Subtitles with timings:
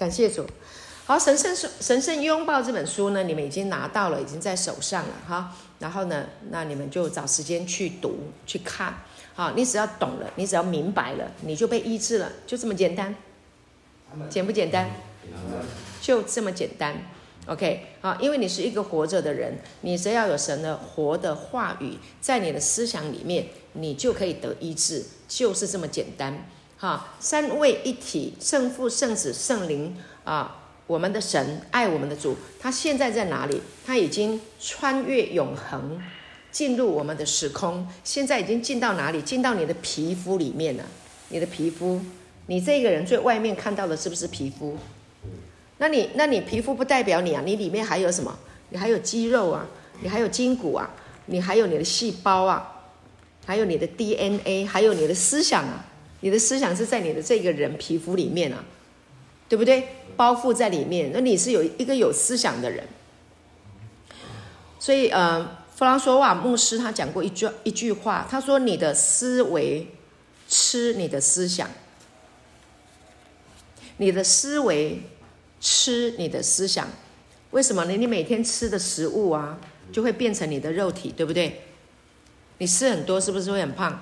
[0.00, 0.46] 感谢主。
[1.04, 5.54] 好，神圣神圣拥抱这本书呢，你们已经拿到了，已经在手上了哈。
[5.78, 8.16] 然后呢，那你们就找时间去读
[8.46, 8.94] 去看。
[9.34, 13.14] 好，你只要懂了，你只要明白了，你就被医治了，就这么简单。
[14.30, 14.88] 简不简单？
[16.00, 16.96] 就这么简单。
[17.44, 26.46] OK，好，因为你是一个活着的人，你只要有神的活的话语在你的思想里面，你就可以得医治，就是这么简单。
[26.80, 29.94] 哈，三位一体，圣父、圣子、圣灵
[30.24, 30.56] 啊。
[30.86, 33.60] 我们的神爱我们的主，他现在在哪里？
[33.86, 36.02] 他已经穿越永恒，
[36.50, 37.86] 进入我们的时空。
[38.02, 39.20] 现在已经进到哪里？
[39.20, 40.84] 进到你的皮肤里面了。
[41.28, 42.00] 你的皮肤，
[42.46, 44.76] 你这个人最外面看到的是不是皮肤？
[45.76, 48.36] 那你，那你皮肤不代表你啊，你里面还有什么？
[48.70, 49.66] 你还有肌肉啊，
[50.00, 50.90] 你还有筋骨啊，
[51.26, 52.88] 你还有你的细胞啊，
[53.46, 55.84] 还有你的 DNA，还有你的思想啊。
[56.20, 58.64] 你的思想是在你的这个人皮肤里面啊，
[59.48, 59.88] 对不对？
[60.16, 62.86] 包覆在里面，那你是有一个有思想的人，
[64.78, 69.86] 所以呃，弗朗索瓦牧师他讲过一句一句话，他说：“你的思维
[70.46, 71.70] 吃你的思想，
[73.96, 75.00] 你的思维
[75.58, 76.86] 吃你的思想，
[77.52, 77.96] 为什么呢？
[77.96, 79.58] 你每天吃的食物啊，
[79.90, 81.62] 就会变成你的肉体，对不对？
[82.58, 83.98] 你吃很多是不是会很胖？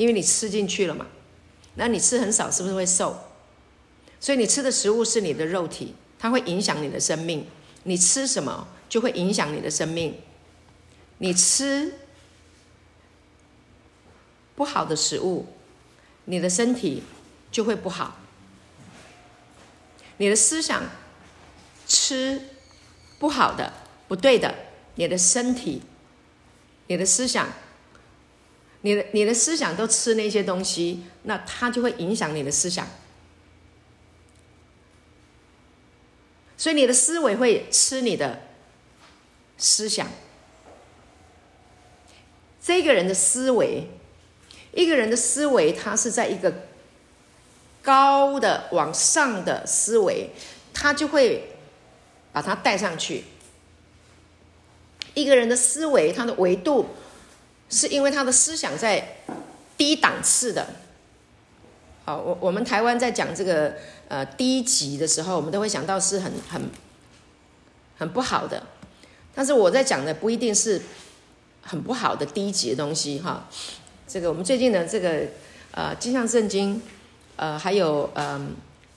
[0.00, 1.06] 因为你吃进去了嘛。
[1.74, 3.18] 那你吃很少是不是会瘦？”
[4.18, 7.46] 所以你吃的食物是你的肉体，它会影响你的生命。
[7.82, 10.18] 你吃什么就会影响你的生命。
[11.18, 11.92] 你吃
[14.56, 15.46] 不好的食物，
[16.24, 17.02] 你的身体
[17.52, 18.16] 就会不好。
[20.16, 20.82] 你的思想
[21.86, 22.40] 吃
[23.18, 23.72] 不好的、
[24.08, 24.54] 不对的，
[24.94, 25.82] 你的身体、
[26.88, 27.48] 你的思想、
[28.82, 32.86] 你的你的思想都吃那些东西，那它就会影响你的思想。
[36.56, 38.42] 所以你的思维会吃你的
[39.56, 40.08] 思想。
[42.62, 43.88] 这个人的思维，
[44.72, 46.66] 一个人的思维，他是在一个
[47.80, 50.30] 高的往上的思维，
[50.74, 51.56] 他就会
[52.32, 53.24] 把它带上去。
[55.14, 56.90] 一个人的思维，他的维度，
[57.70, 59.16] 是因为他的思想在
[59.78, 60.66] 低档次的。
[62.04, 63.74] 好，我我们台湾在讲这个。
[64.10, 66.60] 呃，低级的时候，我们都会想到是很很
[67.96, 68.60] 很不好的。
[69.32, 70.82] 但是我在讲的不一定是
[71.62, 73.48] 很不好的低级的东西哈。
[74.08, 75.28] 这个我们最近的这个
[75.70, 76.74] 呃《镜像圣经》
[77.36, 78.48] 呃还有嗯、《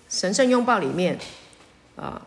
[0.10, 1.20] 神圣拥抱》里面
[1.96, 2.20] 啊、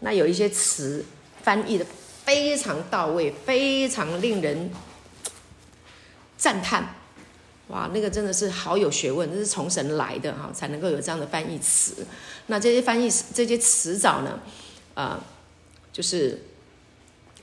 [0.00, 1.02] 那有一些词
[1.40, 1.86] 翻译的
[2.26, 4.70] 非常到位，非常令人
[6.38, 6.94] 赞叹。
[7.66, 12.06] 哇，那个真的是好有学问，这是从神来的哈，才能够有这样的翻译词。
[12.46, 14.40] 那这些翻译这些词藻呢，
[14.94, 15.22] 呃，
[15.92, 16.42] 就是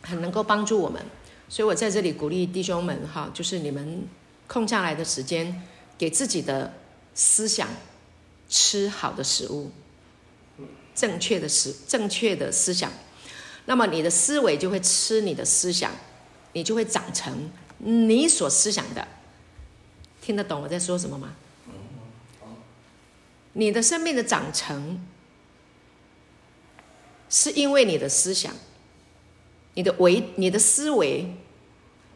[0.01, 0.99] 很能够帮助我们。
[1.47, 4.07] 所以我在这里鼓励弟兄们哈，就是你们
[4.47, 5.61] 空下来的时间，
[5.95, 6.73] 给自己的
[7.13, 7.69] 思想
[8.49, 9.69] 吃好的食物，
[10.95, 12.91] 正确的思正确的思想，
[13.65, 15.91] 那么你的思维就会吃你的思想，
[16.53, 19.07] 你就会长成你所思想的。
[20.21, 21.35] 听得懂我在说什么吗？
[23.53, 24.99] 你的生命的长成，
[27.29, 28.51] 是因为你的思想、
[29.75, 31.31] 你的维、你的思维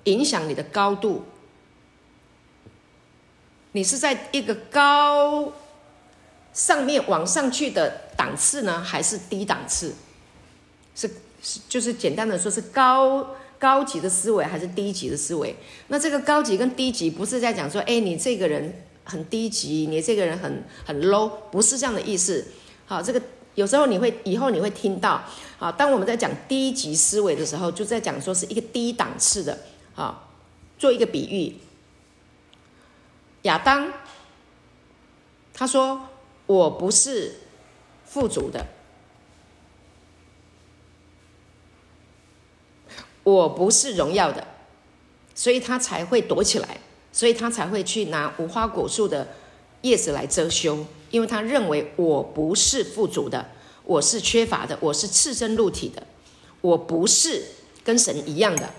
[0.06, 1.24] 影响你的高度。
[3.74, 5.54] 你是在一个高
[6.52, 9.94] 上面往上去的档次呢，还是低档次？
[10.96, 11.08] 是
[11.44, 13.36] 是，就是简单的说，是高。
[13.60, 15.54] 高级的思维还是低级的思维？
[15.90, 22.48] 那这个高级跟低级不是在讲说，哎，你这个人很低级，你这个人很很 low，不是这样的意思。
[22.86, 23.22] 好，这个
[23.56, 25.22] 有时候你会以后你会听到，
[25.58, 29.58] 好，当我们在讲低级思维的时候，就在讲说是一个低档次的。
[29.94, 30.32] 好，
[30.78, 31.56] 做一个比喻，
[33.42, 33.92] 亚当
[35.54, 36.08] 他说
[36.48, 37.36] ：“我不是
[38.06, 38.66] 富足的。”
[43.24, 44.48] 我不是荣耀的，
[45.36, 46.78] 所以他才会躲起来，
[47.12, 49.28] 所以他才会去拿无花果树的
[49.82, 53.50] 叶子来遮羞，因为他认为我不是富足的，
[53.84, 56.02] 我是缺乏的，我是赤身露体的，
[56.62, 57.46] 我不是
[57.84, 58.70] 跟神一样的。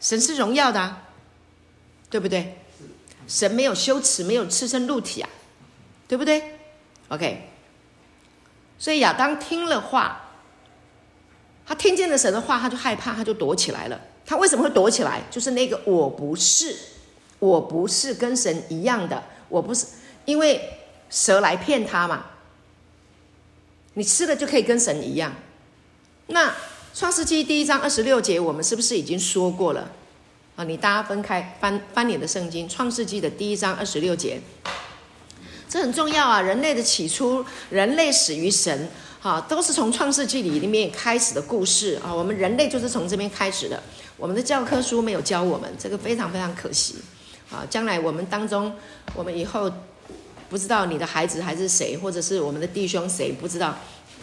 [0.00, 1.08] 神是荣耀的啊，
[2.10, 2.58] 对不对？
[3.28, 5.30] 神没有羞耻，没有赤身露体啊，
[6.08, 6.58] 对不对
[7.08, 7.48] ？OK，
[8.78, 10.21] 所以亚当听了话。
[11.72, 13.98] 他听见了神的话，他就害怕，他就躲起来了。
[14.26, 15.22] 他为什么会躲起来？
[15.30, 16.76] 就是那个我不是，
[17.38, 19.86] 我不是跟神一样的，我不是，
[20.26, 20.60] 因为
[21.08, 22.26] 蛇来骗他嘛。
[23.94, 25.32] 你吃了就可以跟神一样。
[26.26, 26.54] 那
[26.94, 29.90] 创世纪第一章二十六节，我们是不是已经说过了？
[30.56, 34.38] 啊，你大家分开翻翻你的圣经，创世纪的第一章二十六节，
[35.70, 36.42] 这很重要啊！
[36.42, 38.90] 人类的起初，人类始于神，
[39.22, 42.12] 好，都是从创世纪里里面开始的故事啊。
[42.12, 43.80] 我们人类就是从这边开始的。
[44.16, 46.96] 我们的教科书没有教我们，这个非常非常可惜。
[47.48, 48.74] 啊，将来我们当中，
[49.14, 49.70] 我们以后
[50.48, 53.78] 不知道你的孩子还是谁，或者是我们的弟兄谁不知道。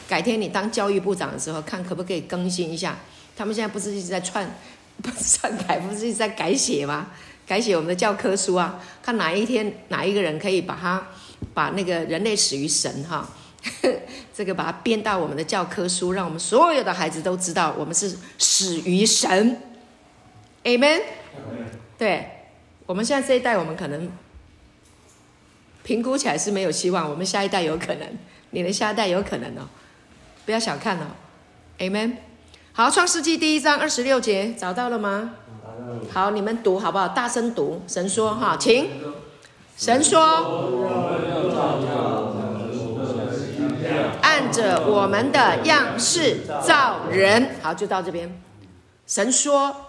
[0.05, 2.99] 改天你当教育部长的时候，看可不可以更新一下。
[3.37, 4.53] 他们现在不是一直在篡，
[5.01, 7.07] 不是篡改，不是一直在改写吗？
[7.47, 11.07] 改写我们的教科书啊，看哪一天哪一个人可以把它
[11.53, 13.25] 把那个人类始于神哈，
[14.33, 19.61] 这个把它编到我们的教科书，让我们所有的孩子都知道我们是始于神。
[20.63, 21.01] Amen。
[21.97, 22.29] 对。
[22.85, 24.11] 我们现在这一代，我们可能
[25.83, 27.07] 评估起来是没有希望。
[27.07, 28.07] 我们下一代有可能，
[28.49, 29.67] 你的下一代有可能哦，
[30.43, 31.05] 不要小看哦。
[31.77, 32.13] Amen。
[32.73, 35.35] 好，《创世纪》第一章二十六节找到了吗？
[36.11, 37.09] 好，你们读好不好？
[37.09, 37.83] 大声读。
[37.87, 38.89] 神说：“哈，请。
[39.77, 40.19] 神说，
[44.51, 48.41] 着我们的样式造人。”好，就到这边。
[49.07, 49.85] 神说。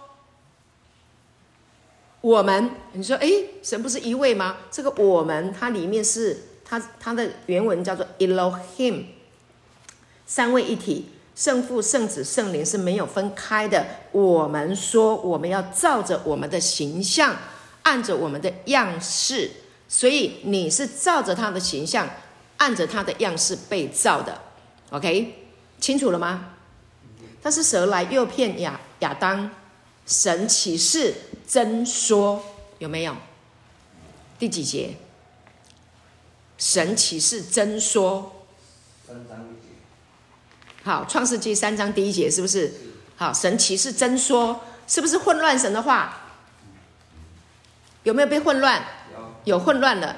[2.22, 4.58] 我们，你说，诶，神不是一位吗？
[4.70, 9.04] 这个我们，它里面是它它的原文叫做 Elohim，
[10.26, 13.86] 三位一体，圣父、圣子、圣灵是没有分开的。
[14.12, 17.34] 我们说，我们要照着我们的形象，
[17.84, 19.52] 按着我们的样式，
[19.88, 22.06] 所以你是照着他的形象，
[22.58, 24.38] 按着他的样式被造的。
[24.90, 25.48] OK，
[25.80, 26.50] 清楚了吗？
[27.42, 29.50] 但是蛇来诱骗亚亚当。
[30.06, 31.14] 神启示
[31.46, 32.42] 真说
[32.78, 33.14] 有没有？
[34.40, 34.96] 第几节？
[36.58, 38.46] 神启示真说。
[39.06, 39.38] 三章。
[40.82, 42.72] 好，创世纪三章第一节是不是？
[43.16, 46.22] 好，神启示真说，是不是混乱神的话？
[48.02, 48.82] 有没有被混乱？
[49.44, 50.16] 有混乱了。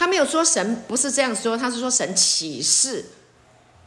[0.00, 3.04] 他没有说神不是这样说，他是说神启示，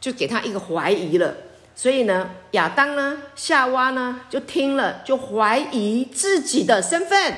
[0.00, 1.34] 就给他一个怀疑了。
[1.74, 7.36] 所以呢，亚当呢，夏娃呢，就听了，就怀疑自己的身份。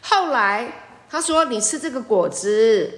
[0.00, 2.90] 后来他说：“你吃这个果子，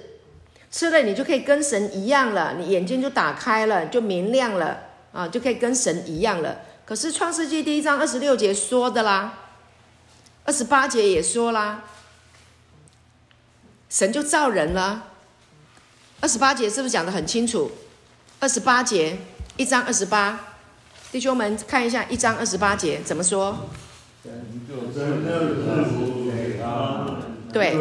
[0.71, 4.79] 吃了你就可以跟神一样了，你眼睛就打开了，就明亮了
[5.11, 9.39] 啊，就可以跟神一样了。”可是创世纪第一章二十六节说的啦，
[10.45, 11.83] 二十八节也说啦，
[13.89, 15.05] 神就造人了。
[16.21, 17.71] 二十八节是不是讲得很清楚？
[18.39, 19.17] 二十八节，
[19.57, 20.39] 一章二十八，
[21.11, 23.57] 弟兄们看一下一章二十八节怎么说？
[27.51, 27.73] 对。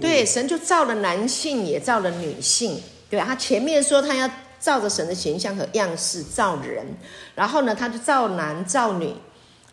[0.00, 2.80] 对，神就造了男性，也造了女性。
[3.10, 4.30] 对，他前面说他要。
[4.60, 6.84] 照着神的形象和样式造人，
[7.36, 9.14] 然后呢，他就造男造女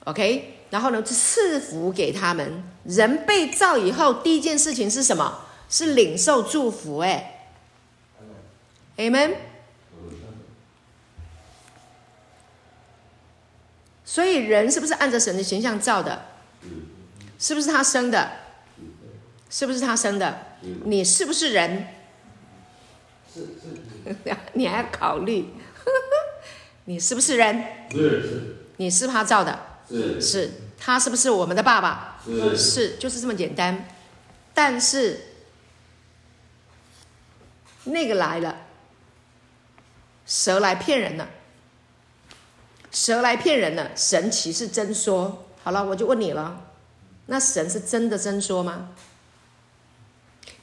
[0.03, 2.63] ，OK，然后呢，就赐福给他们。
[2.83, 5.39] 人被造以后，第一件事情是什么？
[5.67, 7.49] 是领受祝福，哎
[8.97, 9.33] ，Amen。
[14.05, 16.25] 所以人是不是按着神的形象造的？
[17.39, 18.29] 是不是他生的？
[19.49, 20.41] 是不是他生的？
[20.83, 21.87] 你是不是人？
[24.53, 25.45] 你还要考虑，
[26.85, 27.63] 你是不是人？
[27.91, 28.55] 是是。
[28.77, 29.59] 你是他造的？
[29.89, 30.51] 是是。
[30.77, 32.19] 他是不是我们的爸爸？
[32.25, 33.87] 是是，就是这么简单。
[34.53, 35.19] 但是
[37.85, 38.57] 那个来了，
[40.25, 41.29] 蛇来骗人了，
[42.91, 43.91] 蛇来骗人了。
[43.95, 45.45] 神岂是真说？
[45.63, 46.67] 好了，我就问你了，
[47.27, 48.89] 那神是真的真说吗？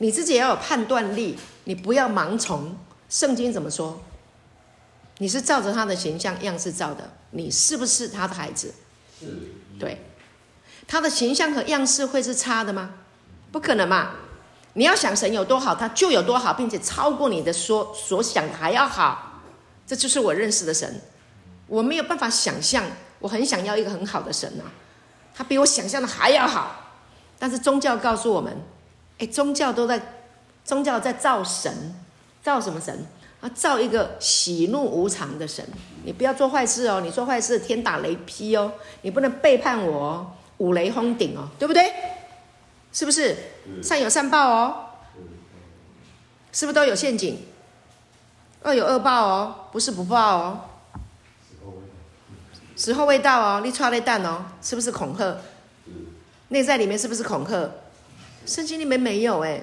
[0.02, 2.76] 你自己也要有判断力，你不要盲从。
[3.08, 4.02] 圣经怎么说？
[5.18, 8.74] 你是照着他的形象样式造的，你是不是他的孩子？
[9.20, 9.26] 是。
[9.78, 10.04] 对，
[10.88, 12.94] 他的形象和样式会是差的吗？
[13.52, 14.14] 不可能嘛！
[14.72, 19.40] 你要想神有多好，他就有多好，并且超过你的所所想的还要好。
[19.86, 21.00] 这就是我认识的神。
[21.68, 22.84] 我没有办法想象，
[23.20, 24.66] 我很想要一个很好的神啊，
[25.32, 26.90] 他比我想象的还要好。
[27.38, 28.56] 但是宗教告诉我们，
[29.18, 30.00] 哎，宗教都在，
[30.64, 31.94] 宗教在造神。
[32.42, 33.06] 造什么神？
[33.40, 35.64] 啊，造一个喜怒无常的神。
[36.04, 41.92] 你不要做坏事哦，你做坏事天打雷劈哦，你不能背叛我哦，五雷轰顶哦，对不对？
[42.92, 43.36] 是不是？
[43.80, 44.86] 善有善报哦，
[46.50, 47.40] 是不是都有陷阱？
[48.64, 50.60] 恶有恶报哦，不是不报哦。
[52.76, 55.36] 时候未到哦，你踹了蛋哦，是不是恐吓？
[56.48, 57.70] 内在里面是不是恐吓？
[58.46, 59.62] 圣经里面没有哎，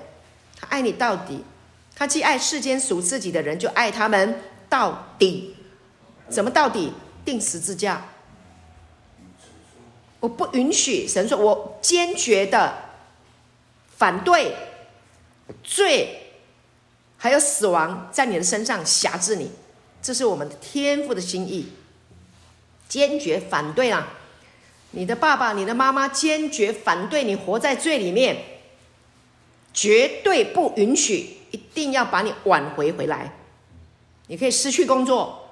[0.60, 1.44] 他爱你到底，
[1.96, 5.56] 他既爱世间属自己的人，就爱他们到底。
[6.30, 6.94] 怎么到底？
[7.26, 8.06] 钉十字架。
[10.20, 12.74] 我不允许神说，我坚决的
[13.98, 14.56] 反对
[15.64, 16.34] 罪，
[17.18, 19.52] 还有死亡在你的身上辖制你，
[20.02, 21.72] 这是我们的天父的心意。
[22.88, 24.08] 坚决反对啊！
[24.92, 28.38] 你的爸爸、你的妈妈坚决反对你活在罪里面，
[29.74, 33.34] 绝对不允许，一定要把你挽回回来。
[34.28, 35.50] 你可以失去工作，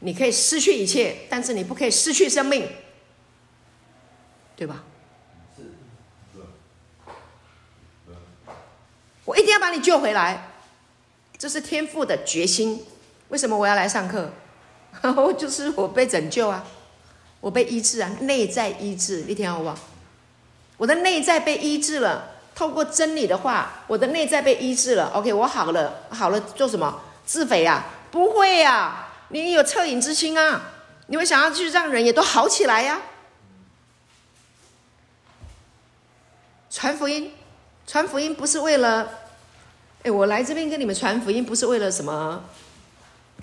[0.00, 2.68] 你可以失去一切，但是你不可以失去生命。
[4.56, 4.84] 对吧？
[9.26, 10.50] 我一定要把你救回来，
[11.36, 12.84] 这是天父的决心。
[13.28, 14.32] 为什么我要来上课？
[15.36, 16.64] 就是我被拯救啊，
[17.40, 19.74] 我被医治啊，内在医治，你听好不？
[20.78, 25.10] 我的内在被医治了，透过真理的话，我的内在被医治了。
[25.14, 27.02] OK，我好了，好了，做什么？
[27.26, 27.84] 自肥啊？
[28.10, 30.62] 不会呀、啊，你有恻隐之心啊，
[31.08, 33.02] 你会想要去让人也都好起来呀、
[36.70, 37.34] 传福音，
[37.86, 39.06] 传福音不是为了，
[40.02, 42.42] 哎，我来这边跟你们传福音不是为了什么？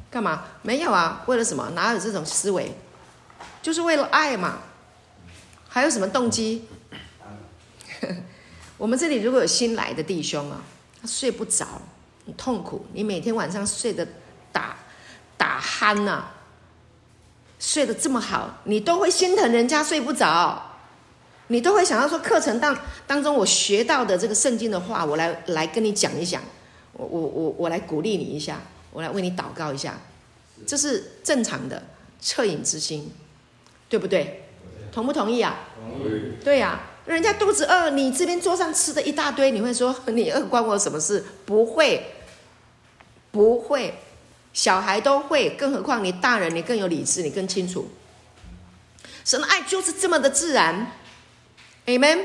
[0.10, 0.46] 干嘛？
[0.63, 1.70] 没有啊，为了什么？
[1.75, 2.75] 哪有这种思维？
[3.62, 4.58] 就是为了爱嘛。
[5.70, 6.67] 还有什么动机？
[8.77, 10.61] 我们这里如果有新来的弟兄啊，
[11.01, 11.81] 他睡不着，
[12.25, 12.85] 很痛苦。
[12.93, 14.07] 你每天晚上睡得
[14.51, 14.77] 打
[15.37, 16.35] 打鼾呐、啊，
[17.59, 20.71] 睡得这么好，你都会心疼人家睡不着。
[21.47, 22.75] 你都会想到说，课程当
[23.05, 26.41] 当中我学到的这个圣经的话，我来来跟你讲一讲，
[26.93, 28.59] 我我我我来鼓励你一下，
[28.91, 29.99] 我来为你祷告一下，
[30.65, 31.83] 这是正常的
[32.21, 33.11] 恻隐之心，
[33.89, 34.45] 对不对？
[34.91, 35.59] 同不同意啊？
[35.75, 36.33] 同意。
[36.43, 41.24] 对呀、啊，人家肚子饿，你这边桌上吃的一大堆，你会说 你饿关我什么事？
[41.45, 42.13] 不会，
[43.31, 43.93] 不会，
[44.53, 47.89] 小孩都会，更何况你大人，你更有理智，你更清楚，
[49.25, 50.91] 神的爱就是这么的自然。
[51.86, 52.22] Amen，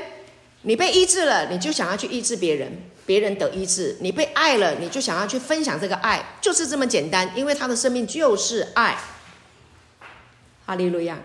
[0.61, 2.71] 你被医治了，你就想要去医治别人，
[3.05, 7.29] 别人得医治；你被爱了，你就想要去分享这个爱，就是这么简单。
[7.35, 8.97] 因为他的生命就是爱。
[10.65, 11.17] 哈利路亚。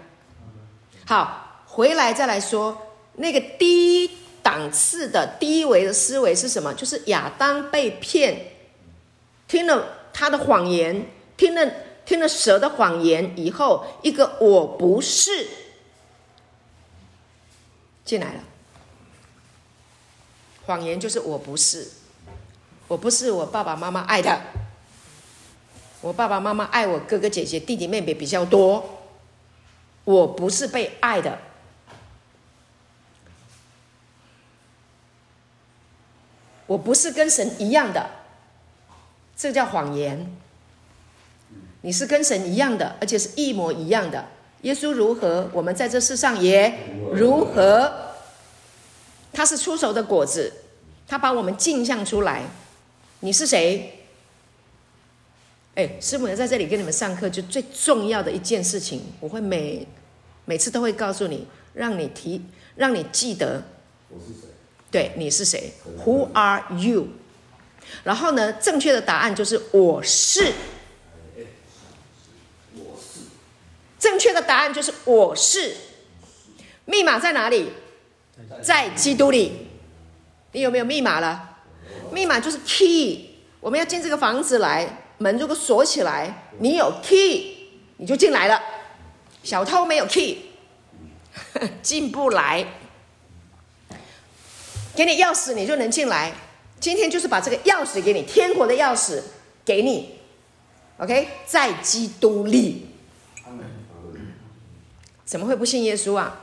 [1.07, 4.11] 好，回来再来说那个低
[4.43, 6.75] 档次的低维的思维是什么？
[6.75, 8.53] 就是亚当被骗，
[9.49, 11.07] 听了他的谎言，
[11.37, 11.73] 听了
[12.05, 15.47] 听了蛇的谎言以后，一个我不是。
[18.05, 18.41] 进来了，
[20.67, 21.89] 谎言就是我不是，
[22.87, 24.43] 我不是我爸爸妈妈爱的，
[26.03, 29.07] 我爸爸妈妈爱我哥哥姐姐弟弟妹妹比较多，
[30.05, 31.39] 我不是被爱的，
[36.67, 38.11] 我不是跟神一样的，
[39.37, 40.35] 这叫谎言。
[41.83, 44.27] 你是跟神一样的，而且是一模一样的。
[44.63, 46.73] 耶稣如何，我们在这世上也
[47.13, 47.93] 如何。
[49.35, 50.51] 他是出熟的果子，
[51.07, 52.45] 他把我们镜像出来。
[53.21, 54.01] 你是谁？
[55.75, 59.87] 哎，师母要在这里跟你们上课，就最重要的一件事情，我会每
[60.47, 62.41] 每次都会告诉你，让你提，
[62.77, 63.65] 让你记得。
[64.09, 64.54] 我是谁？
[64.95, 65.73] 对，你是谁
[66.05, 67.09] ？Who are you？
[68.05, 70.53] 然后呢，正确的答案就是我是。
[73.99, 75.75] 正确的答案就是我是，
[76.85, 77.73] 密码在哪里？
[78.63, 79.67] 在基督里。
[80.53, 81.57] 你有没有密码了？
[82.13, 83.31] 密码就是 key。
[83.59, 87.57] 我们要进这个房子来，门如果锁起来，你有 key，
[87.97, 88.63] 你就进来了。
[89.43, 90.39] 小偷没有 key，
[91.83, 92.65] 进不来。
[94.95, 96.33] 给你钥匙，你就能进来。
[96.81, 99.21] 今天就是把这个钥匙给你，天国的钥匙
[99.65, 100.19] 给你。
[100.99, 102.87] OK，在基督里。
[105.25, 106.41] 怎么会不信耶稣啊？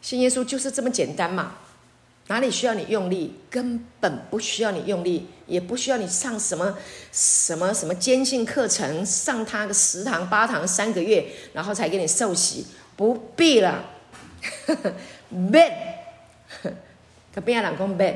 [0.00, 1.56] 信耶稣就是这么简单嘛，
[2.28, 3.36] 哪里需要你用力？
[3.50, 6.76] 根本不需要你用力，也不需要你上什么
[7.12, 12.66] 什么什么坚信课程，上他个十堂八堂三个月，然后才给你受洗，
[12.96, 13.84] 不必了。
[15.30, 15.70] Ben，
[17.34, 18.14] 可边个老公 Ben？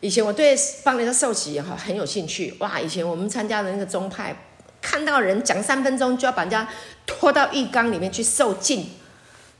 [0.00, 2.78] 以前我对帮人家受洗哈很有兴趣哇！
[2.78, 4.36] 以前我们参加的那个宗派。
[4.82, 6.68] 看到人讲三分钟就要把人家
[7.06, 8.84] 拖到浴缸里面去受浸，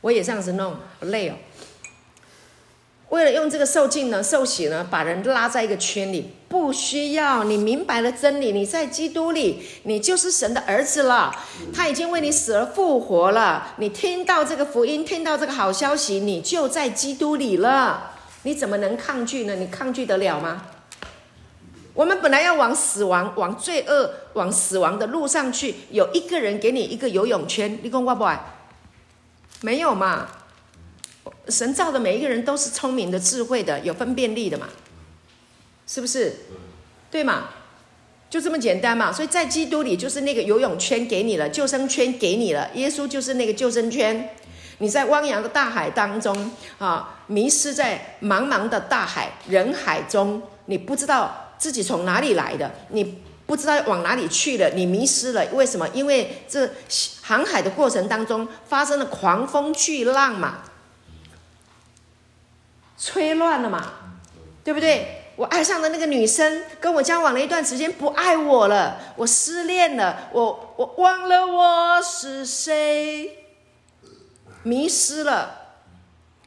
[0.03, 1.35] 我也这样子弄，好累哦。
[3.15, 11.33] 为了用这个受尽呢、受洗呢，把人拉在一个圈里，不需要你明白了真理，你在基督里，你就是神的儿子了。
[11.73, 13.75] 他已经为你死而复活了。
[13.77, 18.15] 你听到这个福音，听到这个好消息，你就在基督里了。
[18.43, 19.55] 你怎么能抗拒呢？
[19.55, 20.63] 你抗拒得了吗？
[21.95, 28.29] 我们本来要往死亡、往罪恶、往死亡的路上去，有一个人给你一个游泳圈，你跟我不？
[29.61, 30.27] 没有嘛？
[31.49, 34.69] 神造的每一个人都是聪明的、智慧的、有分辨力的嘛，
[35.87, 36.35] 是不是？
[37.11, 37.51] 对嘛？
[38.29, 39.13] 就这么简单嘛。
[39.13, 44.31] 所以在基督里，就是那个游泳圈给你了，救生圈给你了，耶稣就是那个救生圈。
[44.79, 51.41] 你在汪洋的大海当中啊，迷失在茫茫的大海人海中，你不知道。
[51.57, 52.71] 自己从哪里来的？
[52.91, 55.47] 你不知道往哪里去了，你迷失了。
[55.53, 55.89] 为什么？
[55.95, 56.69] 因为这
[57.23, 60.59] 航海的过程当中发生了狂风巨浪嘛，
[63.05, 63.93] 吹乱了嘛，
[64.65, 65.21] 对不对？
[65.37, 73.37] 我爱上的那个女生跟我交往了一段时间，不爱我了，我失恋了，我我忘了我是谁，
[74.63, 75.75] 迷失了，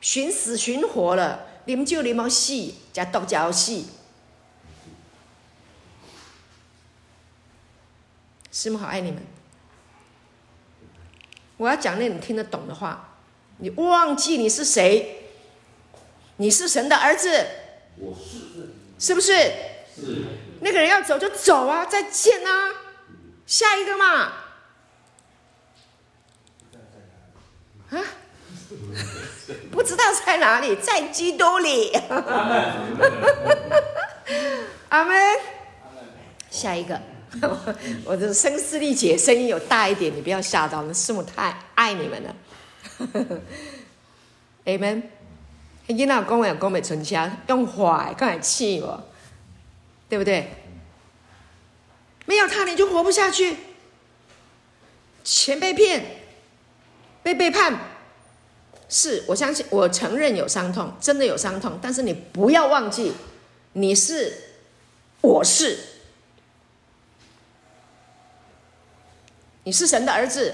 [0.01, 3.83] 寻死寻活了，啉酒啉到死，加毒加死。
[8.51, 9.21] 师母好爱你们。
[11.57, 13.03] 我要讲那你听得懂的话。
[13.59, 15.16] 你忘记你是谁？
[16.38, 17.46] 你是神的儿子。
[17.98, 18.70] 我是。
[19.00, 19.34] 是不是？
[19.96, 20.25] 是。
[20.62, 22.74] 那个人要走就走啊，再见啊，
[23.46, 24.34] 下一个嘛。
[27.89, 28.03] 啊？
[29.72, 31.91] 不知道在哪里，在基督里。
[34.89, 35.15] 阿门。
[36.50, 37.00] 下一个。
[38.03, 40.94] 我的声嘶力竭，声音有大一点，你不要吓到了。
[40.94, 42.36] 师母太爱你们了。
[44.65, 45.03] Amen。
[45.88, 49.03] 你那公文公美存家用坏，刚才气我，
[50.10, 50.51] 对不对？
[52.25, 53.55] 没有他你就活不下去。
[55.24, 56.05] 钱被骗，
[57.24, 57.79] 被背叛，
[58.90, 61.79] 是我相信，我承认有伤痛，真的有伤痛。
[61.81, 63.14] 但是你不要忘记，
[63.74, 64.33] 你是，
[65.22, 65.79] 我是。
[69.64, 70.53] 你是神的儿子，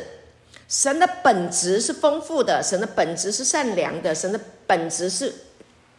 [0.74, 5.32] 神的本质是丰富的，神的本质是善良的，神的本质是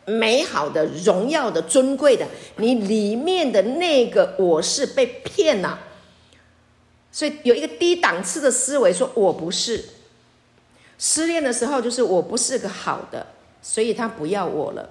[0.04, 2.26] 美好的、荣耀的、尊贵的。
[2.56, 5.78] 你里面的那个我是被骗了，
[7.12, 9.84] 所以有一个低档次的思维，说我不是。
[10.98, 13.28] 失恋的时候就是我不是个好的，
[13.62, 14.90] 所以他不要我了。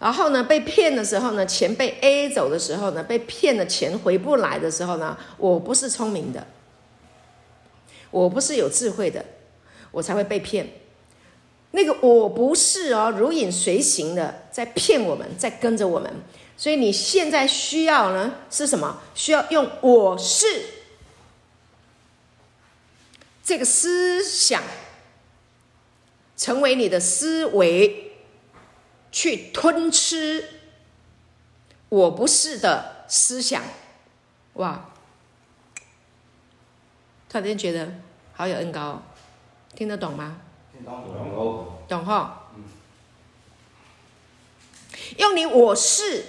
[0.00, 6.44] 然后呢，被骗的时候呢，钱被 A 走的时候呢，被骗的钱回不来的时候呢，我不是聪明的，
[8.12, 9.24] 我不是有智慧的，
[9.90, 10.74] 我才会被骗。
[11.72, 16.22] 那个我不是哦，如影随形的在骗我们，在跟着我们。
[16.56, 19.02] 所以你现在需要呢是什么？
[19.16, 20.46] 需要用我是
[23.42, 24.62] 这个思想
[26.36, 28.10] 成为你的思维。
[29.14, 30.42] 去吞吃
[31.90, 33.62] 我不是的思想，
[34.54, 34.91] 哇！
[37.32, 37.88] 突然间觉得
[38.34, 39.00] 好有恩高，
[39.74, 40.36] 听得懂吗？
[40.70, 42.50] 听得懂，懂哈。
[45.16, 46.26] 用你我是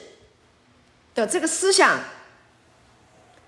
[1.13, 1.99] 的这个思想，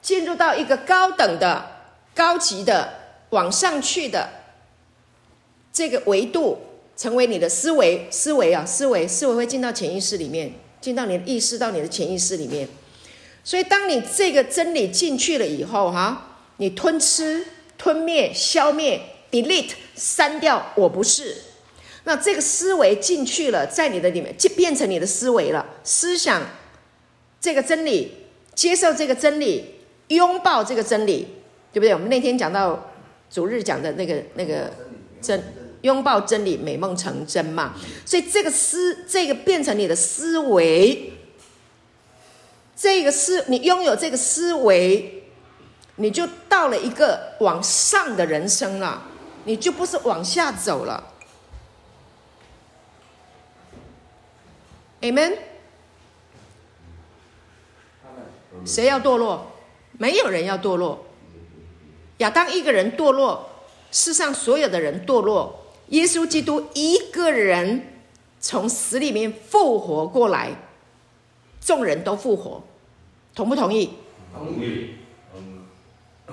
[0.01, 4.29] 进入到一个高等的、高级的、往上去的
[5.71, 6.59] 这个维度。
[6.97, 12.69] 成为你的思维，思维啊，思维，思维会进到潜意识里面，进到你的意识，到你的潜意识里面。
[13.43, 17.45] 所以，当你这个真理进去了以后，哈，你吞吃、
[17.77, 21.35] 吞灭、消灭、delete、删掉，我不是。
[22.03, 25.65] 那这个思维进去了，在你的里面就变成你的思维了。
[25.83, 26.41] 思想
[27.41, 28.11] 这个真理，
[28.53, 29.75] 接受这个真理，
[30.09, 31.27] 拥抱这个真理，
[31.73, 31.93] 对不对？
[31.93, 32.91] 我们那天讲到
[33.29, 34.71] 主日讲的那个那个
[35.21, 35.43] 真。
[35.81, 37.75] 拥抱真理，美梦成真嘛。
[38.07, 41.13] 所以这个思，这个变成你的思维，
[42.75, 45.14] 这个思，你拥有这个思维，
[45.95, 49.03] 你就到了一个往上的人生了，
[49.45, 51.13] 你就不是往下走了。
[55.01, 55.37] Amen。
[58.65, 59.51] 谁要堕落？
[59.97, 61.05] 没有人要堕落。
[62.17, 63.49] 亚当一个人堕落，
[63.91, 65.65] 世上所有的人堕落。
[65.89, 67.93] 耶稣基督一个人
[68.39, 70.55] 从死里面复活过来，
[71.61, 72.63] 众人都复活，
[73.35, 73.91] 同不同意？
[74.33, 74.95] 同意。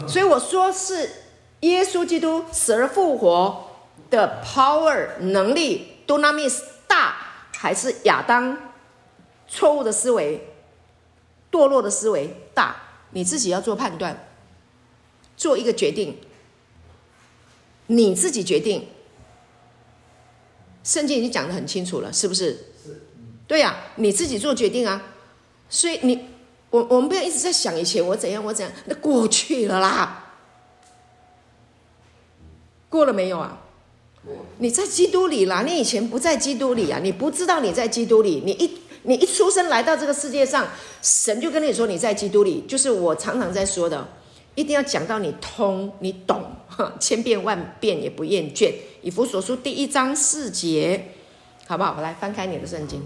[0.09, 1.11] 所以我说是
[1.61, 3.69] 耶稣基督死而复活
[4.11, 6.61] 的 power 能力，dunamis
[7.57, 8.73] 还是亚当
[9.47, 10.49] 错误的思维、
[11.51, 12.77] 堕落的思维大？
[13.11, 14.27] 你自己要做判断，
[15.37, 16.19] 做一个决定。
[17.87, 18.89] 你自己决定。
[20.83, 22.53] 圣经已经讲得很清楚了，是不是？
[22.85, 23.03] 是。
[23.47, 25.03] 对呀、你自己做决定啊。
[25.69, 26.31] 所以你，
[26.73, 30.33] 我我们不要一直在想以前我怎样我怎样，那过去了啦。
[32.89, 33.59] 过了没有啊？
[34.59, 38.43] 你在基督里啦，你以前不在基督里啊，你不知道你在基督里。
[38.45, 40.67] 你一你一出生来到这个世界上，
[41.03, 44.09] 神就跟你说你在基督里，就是我常常在说的，
[44.55, 46.43] 一定要讲到你通，你懂，
[46.99, 48.73] 千遍万遍也不厌倦。
[49.03, 51.09] 以弗所书第一章四节，
[51.67, 51.97] 好不好？
[51.99, 53.03] 我来翻开你的圣经，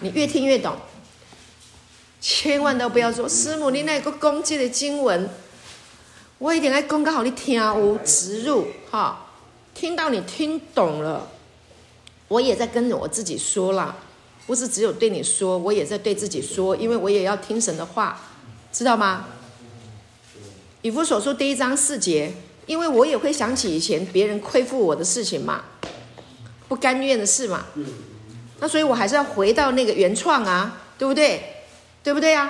[0.00, 0.74] 你越听越懂。
[2.28, 5.30] 千万都不要说师母，你那个攻击的经文。
[6.38, 9.28] 我一定要讲到好你听无植入哈，
[9.72, 11.30] 听到你听懂了，
[12.26, 13.94] 我也在跟着我自己说啦，
[14.44, 18.20] 不是只有对你说，我也在对自己说，因为我也要听神的话，
[18.72, 19.26] 知道吗？
[20.82, 22.34] 以弗所书第一章四节，
[22.66, 25.62] 因为我也会想起以前别人亏负我的事情嘛，
[26.66, 27.66] 不甘愿的事嘛，
[28.58, 31.52] 那所以我还是要回到那个原创啊，对不对？
[32.06, 32.48] 对不对啊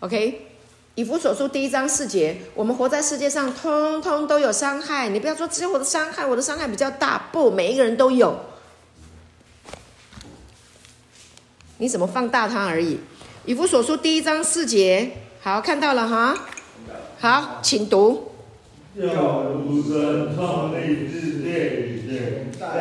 [0.00, 0.48] ？OK。
[0.96, 5.08] 以弗所书第一章四节，我们活在世界上，通通都有伤害。
[5.08, 8.40] 你不要说只有我的伤害，我的伤害比较大，不，每一个人都有。
[11.78, 12.98] 你怎么放大它而已？
[13.44, 16.36] 以弗所书第一章四节，好，看到了哈。
[17.20, 18.32] 好，请读。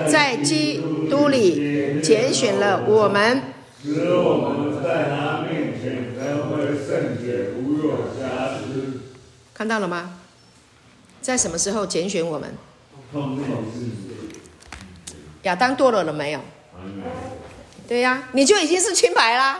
[0.07, 3.54] 在基督里拣选了我们。
[3.85, 9.01] 使我们在他面前成为圣洁，无有瑕疵。
[9.53, 10.19] 看到了吗？
[11.21, 12.51] 在什么时候拣选我们？
[15.43, 16.41] 亚当堕落了没有？
[17.87, 19.59] 对呀、啊，你就已经是清白啦。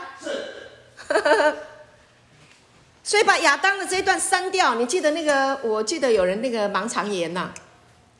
[3.04, 4.74] 所以把亚当的这一段删掉。
[4.74, 5.56] 你记得那个？
[5.62, 7.54] 我记得有人那个盲肠炎呐、啊，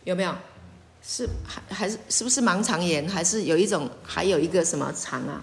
[0.04, 0.32] 有没有？
[1.02, 3.08] 是还还是是不是盲肠炎？
[3.08, 5.42] 还是有一种还有一个什么肠啊？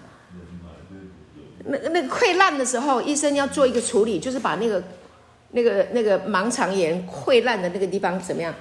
[1.66, 4.82] 那那个溃烂的时候，医生要做一个处理，就是把那个、
[5.52, 8.54] 那个、那个盲肠炎溃烂的那个地方怎么样，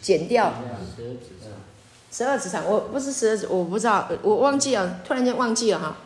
[0.00, 0.52] 剪掉。
[0.96, 1.50] 十二指肠，
[2.12, 5.96] 十二指肠我不是十二指，我不知道，我忘记了，突然间忘记了哈。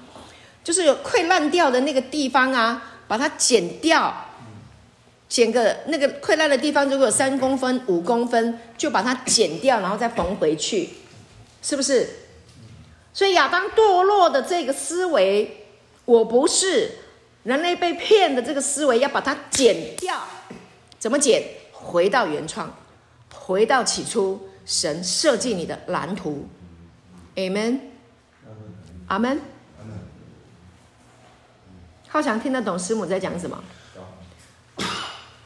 [0.64, 4.26] 就是有溃烂掉的那个地方啊，把它剪掉，
[5.28, 10.88] 剪个那个溃烂的地方，如果三公分、五公分，就把它剪掉，然后再缝回去，
[11.60, 12.08] 是不是？
[13.12, 15.57] 所以亚当堕落的这个思维。
[16.08, 16.90] 我不是
[17.42, 20.18] 人类被骗的这个思维，要把它剪掉。
[20.98, 21.42] 怎么剪？
[21.70, 22.74] 回到原创，
[23.30, 26.48] 回到起初，神设计你的蓝图。
[27.36, 27.80] Amen。
[29.08, 29.38] 阿门。
[32.08, 33.62] 浩翔听得懂师母在讲什么？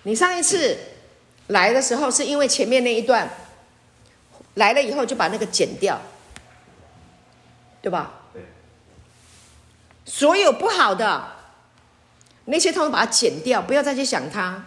[0.04, 0.78] 你上一次
[1.48, 3.28] 来的时候，是因为前面那一段
[4.54, 6.00] 来了以后，就把那个剪掉，
[7.82, 8.20] 对吧？
[10.14, 11.26] 所有不好的
[12.44, 14.62] 那些，通通把它剪掉，不要再去想它，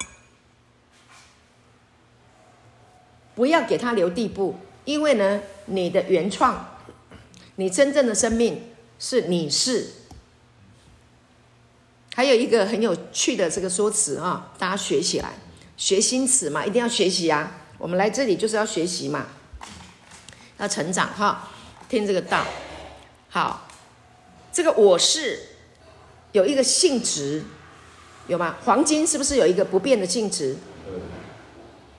[3.35, 4.55] 不要给它留地步，
[4.85, 6.79] 因为呢，你的原创，
[7.57, 9.91] 你真正的生命是你是。
[12.15, 15.33] 还有一个很有趣的这个说辞啊，大家学起来，
[15.77, 17.51] 学新词嘛，一定要学习啊。
[17.77, 19.27] 我们来这里就是要学习嘛，
[20.57, 21.49] 要成长哈，
[21.87, 22.43] 听这个道，
[23.29, 23.64] 好。
[24.55, 25.37] 这个我是
[26.31, 27.43] 有一个性质，
[28.27, 28.55] 有吗？
[28.63, 30.55] 黄金是不是有一个不变的性质？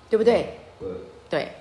[0.09, 0.59] 对，对不对？
[0.81, 0.88] 对。
[1.29, 1.53] 对。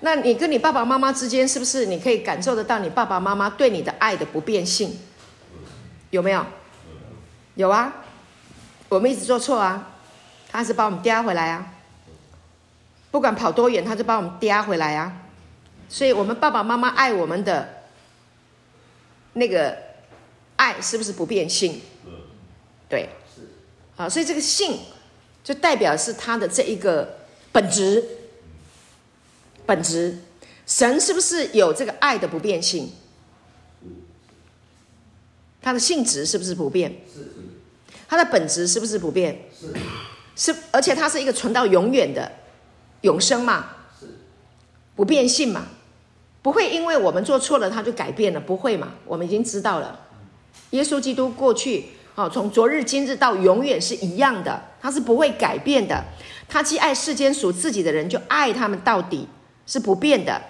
[0.00, 4.98] 那你跟你爸爸妈妈之间，是不是你可以感受得到你爸爸妈妈对你的爱的不变性？
[6.08, 6.46] 有没有？
[7.56, 7.92] 有啊。
[8.88, 9.90] 我们一直做错啊，
[10.48, 11.74] 他还是把我们嗲回来啊。
[13.10, 15.12] 不管跑多远，他就把我们嗲回来啊。
[15.90, 17.75] 所以我们爸爸妈妈爱我们的。
[19.36, 19.76] 那个
[20.56, 21.80] 爱是不是不变性？
[22.88, 23.10] 对，
[23.96, 24.78] 啊，所以这个性
[25.44, 27.18] 就代表是他的这一个
[27.52, 28.02] 本质，
[29.66, 30.18] 本质。
[30.66, 32.90] 神是不是有这个爱的不变性？
[35.60, 37.02] 他的性质是不是不变？
[38.08, 39.42] 他的本质是不是不变？
[40.34, 42.32] 是，而且他是一个存到永远的
[43.02, 43.76] 永生嘛？
[44.96, 45.66] 不变性嘛？
[46.46, 48.92] 不会因为我们做错了，他就改变了，不会嘛？
[49.04, 49.98] 我们已经知道了，
[50.70, 56.04] 耶稣基督过去，哦，从昨日今日到永远是一样的，他是不会改变的。
[56.48, 59.26] 他既爱世间属自己的人，就爱他们到底，
[59.66, 60.40] 是不变的。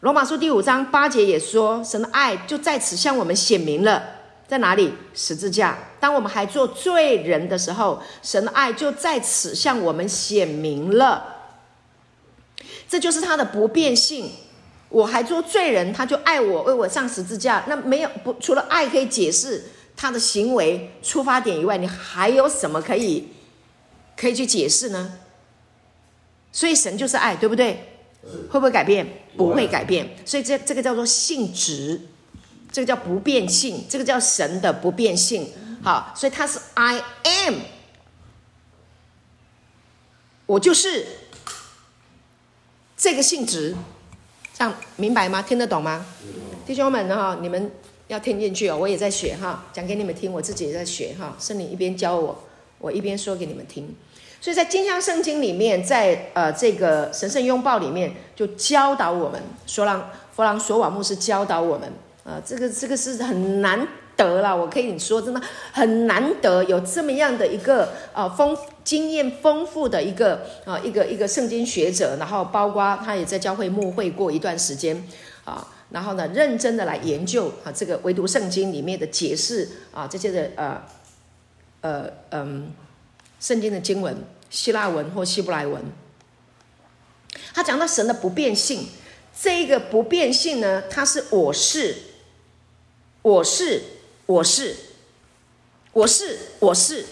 [0.00, 4.02] 罗马书第五章八节也说，神的爱就在此向我们显明了，
[4.48, 4.94] 在哪里？
[5.12, 5.76] 十字架。
[6.00, 11.36] 当我们还做罪人的时候，神的爱就在此向我们显明了。
[12.88, 14.30] 这就是他的不变性。
[14.88, 17.64] 我还做罪人，他就爱我，为我上十字架。
[17.68, 19.64] 那没有不除了爱可以解释
[19.96, 23.28] 他的行为出发点以外，你还有什么可以
[24.16, 25.18] 可以去解释呢？
[26.52, 27.92] 所以神就是爱，对不对？
[28.50, 29.06] 会不会改变？
[29.36, 30.16] 不会改变。
[30.24, 32.00] 所以这这个叫做性质，
[32.72, 35.52] 这个叫不变性，这个叫神的不变性。
[35.82, 37.54] 好，所以他是 I am，
[40.46, 41.06] 我就是
[42.96, 43.76] 这个性质，
[44.56, 45.42] 这样明白吗？
[45.42, 46.06] 听得懂吗？
[46.64, 47.70] 弟兄们哈，你们
[48.08, 48.78] 要听进去哦。
[48.80, 51.36] 我也在学哈，讲给你们听，我自己也在学哈。
[51.38, 52.42] 是你一边教我，
[52.78, 53.94] 我一边说给你们听。
[54.40, 61.86] 所以在金香圣经里面，在呃这个神圣拥抱里面，就教导我们，说让弗朗索瓦牧师教导我们，
[62.24, 65.40] 啊、呃，这个这个是很难得了，我可以说真的
[65.72, 75.06] 很难得有这么样的一个呃丰经验丰富的一个啊、一个一个圣经学者，然后包括他也在教会牧会过一段时间
[75.44, 80.82] 啊，然后呢认真的来研究啊这个唯独圣经里面的解释啊这些的呃
[81.80, 82.72] 呃嗯。
[83.38, 84.16] 圣经的经文，
[84.48, 85.84] 希腊文或希伯来文，
[87.52, 88.88] 他讲到神的不变性，
[89.38, 91.96] 这一个不变性呢，它是我是，
[93.20, 93.82] 我是，
[94.24, 94.74] 我是，
[95.92, 97.04] 我是，我是，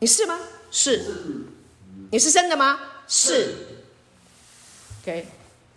[0.00, 0.38] 你是吗？
[0.70, 1.04] 是，
[2.10, 2.80] 你是真的吗？
[3.06, 3.54] 是
[5.02, 5.26] ，OK，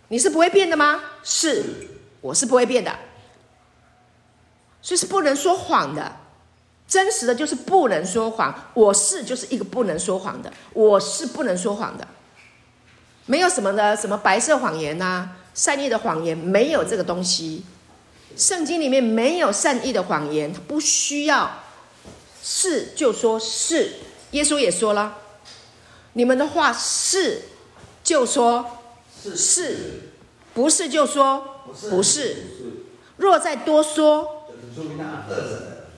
[0.08, 1.02] 你是不会变的吗？
[1.22, 1.62] 是，
[2.20, 2.90] 我是不会变的，
[4.80, 6.16] 所以是不能说谎的。
[6.86, 12.06] 真实的就是不能说谎，我是就是一个不能说谎的，我是不能说谎的，
[13.26, 17.64] 没有什么的什么白色谎言呐、啊，善意的谎言没有这个东西，
[18.36, 21.60] 圣经里面没有善意的谎言，不需要。
[22.46, 23.94] 是就说是，
[24.34, 25.18] 耶稣也说了，
[26.14, 27.42] 你们的话是
[28.02, 28.78] 就说
[29.22, 29.76] 是，是，
[30.52, 32.44] 不是就说不是，
[33.16, 34.48] 若再多说，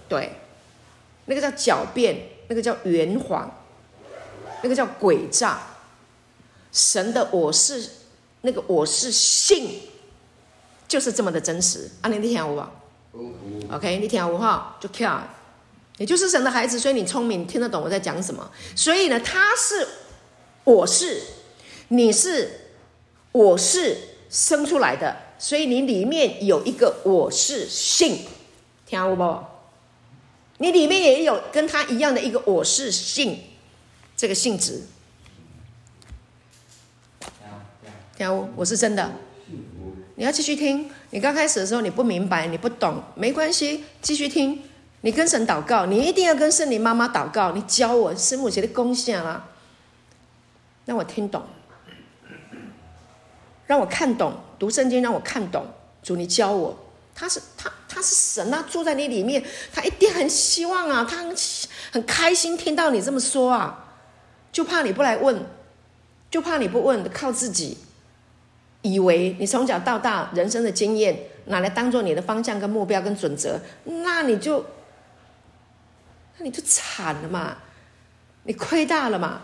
[0.07, 0.33] 对。
[1.29, 3.51] 那个叫狡辩，那个叫圆谎，
[4.63, 5.61] 那个叫诡诈。
[6.71, 7.91] 神的我是，
[8.43, 9.81] 那个我是信，
[10.87, 11.91] 就是这么的真实。
[12.03, 12.71] 啊，你听我吧
[13.73, 15.21] ，OK，你听我哈，就跳。
[15.99, 18.51] 你就是神的孩子，所以你聪明，听得懂我在讲什么。
[18.75, 19.87] 所以呢，他是
[20.65, 21.23] 我是，
[21.89, 22.73] 你是
[23.33, 23.97] 我是
[24.29, 28.27] 生出来的，所以你里面有一个我是性，
[28.87, 29.45] 听我不？
[30.59, 33.41] 你里面也有跟他一样的一个我是性，
[34.17, 34.83] 这个性质。
[38.17, 39.13] 听我，我是真的。
[40.15, 40.91] 你要继续听。
[41.11, 44.63] 你刚开始的时候你不明白，你不懂，没关系，继续听。
[45.07, 47.53] 你跟神祷告，你一定要跟圣灵妈妈祷告。
[47.53, 49.47] 你教我师母写的贡献啦，
[50.85, 51.45] 让我听懂，
[53.69, 55.65] 让我看懂，读圣经让我看懂。
[56.03, 56.77] 主，你教我。
[57.15, 61.37] 他是他，他是神啊，住在你里面，他一定很希望啊，他很
[61.93, 63.95] 很开心听到你这么说啊，
[64.51, 65.41] 就怕你不来问，
[66.29, 67.79] 就怕你不问，靠自己，
[68.83, 74.67] 以为你从小到大人生的经验拿来当做你的方向跟目标跟准则，那你就，
[76.39, 77.59] 那你就惨了嘛，
[78.45, 79.43] 你亏大了嘛，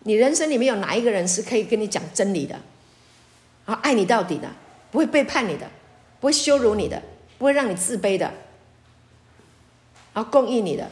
[0.00, 2.60] 你人生里面有哪一个人是可以跟你讲真理的，
[3.66, 4.50] 啊，爱你到底的，
[4.90, 5.70] 不会背叛你的。
[6.20, 7.02] 不会羞辱你的，
[7.36, 8.32] 不会让你自卑的，
[10.14, 10.90] 然后供应你的，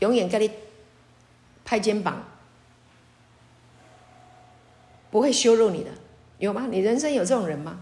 [0.00, 0.50] 永远给你
[1.64, 2.24] 拍肩膀，
[5.08, 5.90] 不会羞辱你的，
[6.38, 6.66] 有吗？
[6.68, 7.78] 你人生有这种人吗？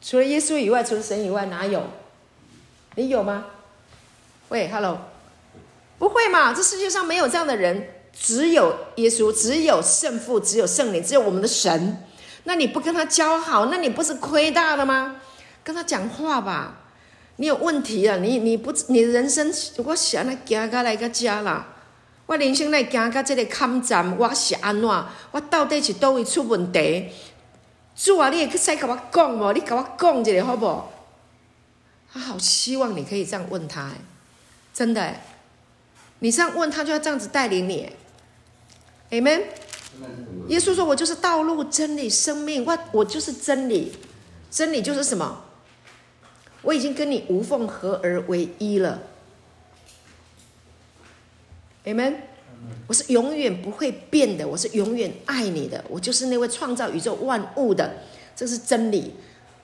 [0.00, 1.84] 除了耶稣以外，除了神以外，哪有？
[2.94, 3.46] 你有吗？
[4.48, 4.98] 喂，Hello，
[5.98, 6.54] 不会嘛？
[6.54, 12.02] 这世界上没有这样的人，只有耶稣，只有圣父，只有圣灵，只有我们的神。
[12.44, 15.16] 那你不跟他交好，那你不是亏大了吗？
[15.62, 16.78] 跟他讲话吧，
[17.36, 18.16] 你有问题啊！
[18.16, 19.52] 你你不你人生，
[19.84, 21.66] 我想来行到来个家啦，
[22.24, 24.88] 我人生来行到这个坎站，我是安怎？
[25.30, 27.10] 我到底是叨位出问题？
[27.94, 29.52] 主啊，你也可以跟我讲无？
[29.52, 30.90] 你跟我讲一下好不好？
[32.10, 33.90] 他好希望你可以这样问他，
[34.78, 35.12] 真的，
[36.20, 37.90] 你这样问他，就要这样子带领你
[39.10, 39.42] ，Amen。
[40.46, 42.64] 耶稣说：“我就是道路、真理、生命。
[42.64, 43.92] 我我就是真理，
[44.52, 45.44] 真理就是什么？
[46.62, 49.02] 我已经跟你无缝合而为一了。
[51.84, 52.14] Amen。
[52.86, 58.04] 我是永远不会变的，我是永远爱你的，我就是那位创造宇宙万物的，
[58.36, 59.14] 这是真理。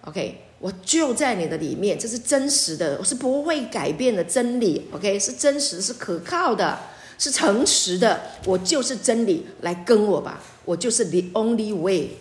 [0.00, 4.88] OK，我就在你的里面，这是真实的，我是不会改变的真理。
[4.92, 6.78] OK，是真实，是可靠的，
[7.18, 12.12] 是诚实的，我就是真理，来跟我吧，我就是 the only way，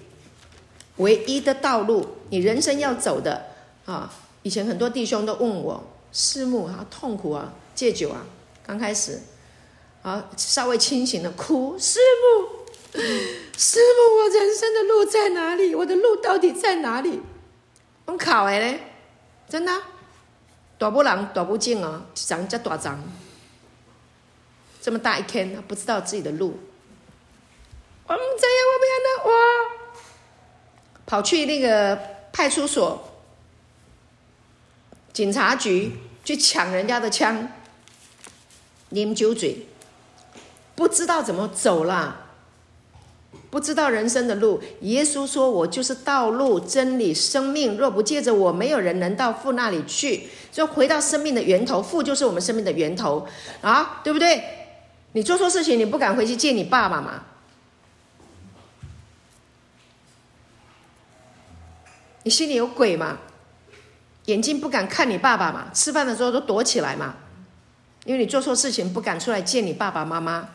[0.97, 3.45] 唯一的道路，你人生要走的
[3.85, 4.13] 啊。
[4.41, 8.25] 以前很多弟兄都问我，师母啊，痛苦啊，戒酒啊，
[8.67, 9.21] 刚开始，
[10.01, 12.99] 啊，稍微清醒的哭，师母，
[13.57, 15.73] 师母，我人生的路在哪里？
[15.73, 17.21] 我的路到底在哪里？
[18.05, 18.79] 我考哎嘞，
[19.47, 19.71] 真的，
[20.77, 23.01] 大不狼，大不敬啊，长叫大张，
[24.81, 26.59] 这么大一天，他不知道自己的路，
[28.07, 29.33] 我们这样，我不要那哇，
[31.05, 31.97] 跑去那个
[32.31, 33.09] 派出所。
[35.13, 37.47] 警察局去抢人家的枪，
[38.91, 39.67] 啉酒醉，
[40.75, 42.22] 不知道怎么走了，
[43.53, 44.59] 不知道人生的路。
[44.81, 53.27] 耶稣说：“我就是道路、真理、生命，若不借着我，没有人能到父那里去。”就回到生命的源头，父就是我们生命的源头
[53.61, 54.43] 啊，对不对？
[55.11, 57.25] 你做错事情，你不敢回去见你爸爸吗？
[62.23, 63.19] 你心里有鬼吗？
[64.25, 65.67] 眼睛不敢看你爸爸嘛？
[65.75, 67.13] 吃饭的时候都躲起来嘛？
[68.05, 70.49] 因为你做错事情不敢出来见你爸爸妈妈，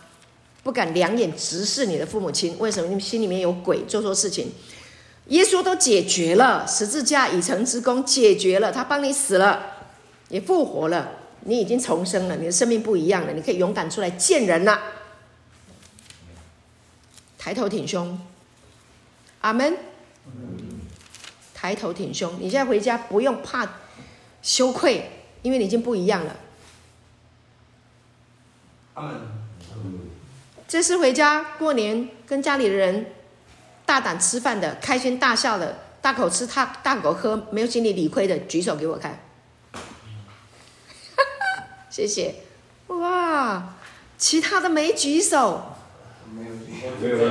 [0.68, 2.54] 不敢两眼直视你的父母亲。
[2.58, 2.90] 为什么？
[2.90, 4.52] 你心里面有鬼，做错事情。
[5.28, 9.62] 耶稣都解决了，十字架已成之功，解决了，他帮你死了，
[10.28, 11.12] 也复活了，
[11.44, 14.78] 你已经重生了，你的生命不一样了，你可以勇敢出来见人了。
[17.38, 18.20] 抬头挺胸，
[19.40, 19.74] 阿门。
[21.54, 23.66] 抬头挺胸，你现在回家不用怕
[24.42, 26.36] 羞愧，因为你已经不一样了。
[28.92, 29.37] 阿门
[30.68, 33.06] 这是回家过年跟家里的人
[33.86, 39.18] 大胆吃饭的，开心大笑的，大口吃大大口喝，没有心里理亏的，举手给我看。
[41.88, 42.34] 谢谢。
[42.88, 43.76] 哇，
[44.18, 45.74] 其他的没举手。
[46.30, 47.30] 没有，没有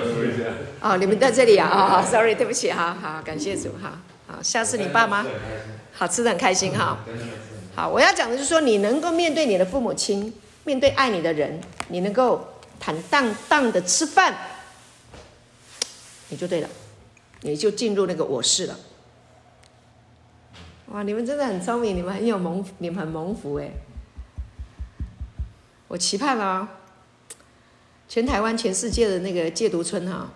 [0.82, 1.68] 哦，你们在这里啊？
[1.68, 4.02] 啊、哦、，sorry，对不起，好好，感谢主哈。
[4.26, 5.24] 好，下次你爸妈
[5.94, 6.98] 好吃的很开心哈。
[7.76, 12.44] 好，我要讲的就是说，你能够面对你的父母亲，面对爱你的人，你能够
[12.80, 14.36] 坦荡荡的吃饭，
[16.30, 16.70] 你就对了，
[17.42, 18.80] 你就进入那个我是了。
[20.88, 23.72] 哇，你们真的很聪明，你们很有蒙，你们很蒙福哎。
[25.90, 26.70] 我期盼啊，
[28.08, 30.30] 全台湾、全世界的那个戒毒村哈。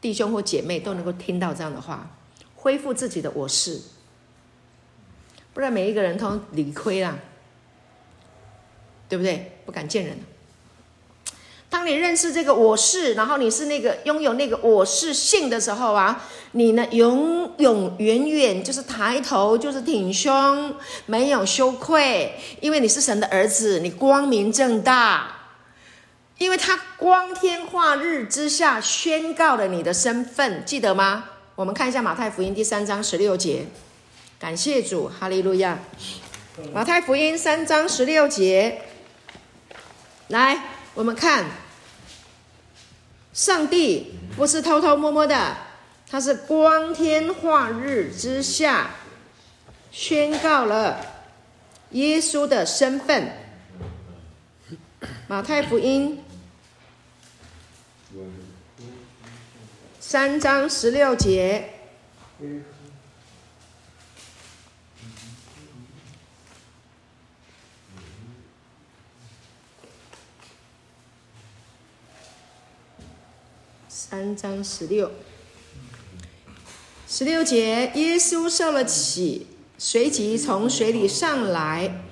[0.00, 2.16] 弟兄或姐妹都能够听到这样的话，
[2.56, 3.82] 恢复自己的我是，
[5.52, 7.18] 不然每一个人都理亏啦，
[9.10, 9.60] 对不对？
[9.66, 10.18] 不敢见人。
[11.70, 20.74] 当你认识这个我是，然后你是那个拥有那个我是性的时候啊，你呢永永远远就是抬头就是挺胸，
[21.06, 25.36] 没有羞愧，因为你是神的儿子，你光明正大。
[26.38, 31.26] 因为他光天化日之下宣告了你的身份，记得吗？
[31.54, 33.66] 我们看一下马太福音第三章十六节，
[34.38, 35.78] 感谢主，哈利路亚。
[36.72, 38.80] 马太福音三章十六节，
[40.28, 40.62] 来，
[40.94, 41.46] 我们看，
[43.32, 45.56] 上帝不是偷偷摸摸的，
[46.08, 48.90] 他是光天化日之下
[49.92, 51.00] 宣告了
[51.90, 53.32] 耶稣的身份。
[55.28, 56.22] 马太福音。
[60.00, 61.72] 三章十六节，
[74.10, 75.08] 三章十六，
[77.06, 79.46] 十六节，耶稣受了洗，
[79.78, 82.02] 随即从水里上来，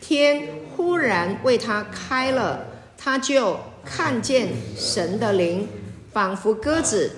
[0.00, 2.64] 天忽然为他开了，
[2.96, 5.66] 他就看见神的灵，
[6.12, 7.16] 仿佛鸽子。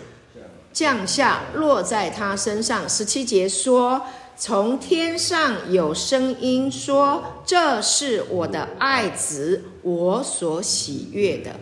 [0.73, 2.89] 降下落在他身上。
[2.89, 4.07] 十七节说
[4.39, 11.61] ：“从天上有声音说，这是我的爱子，我所喜悦的。”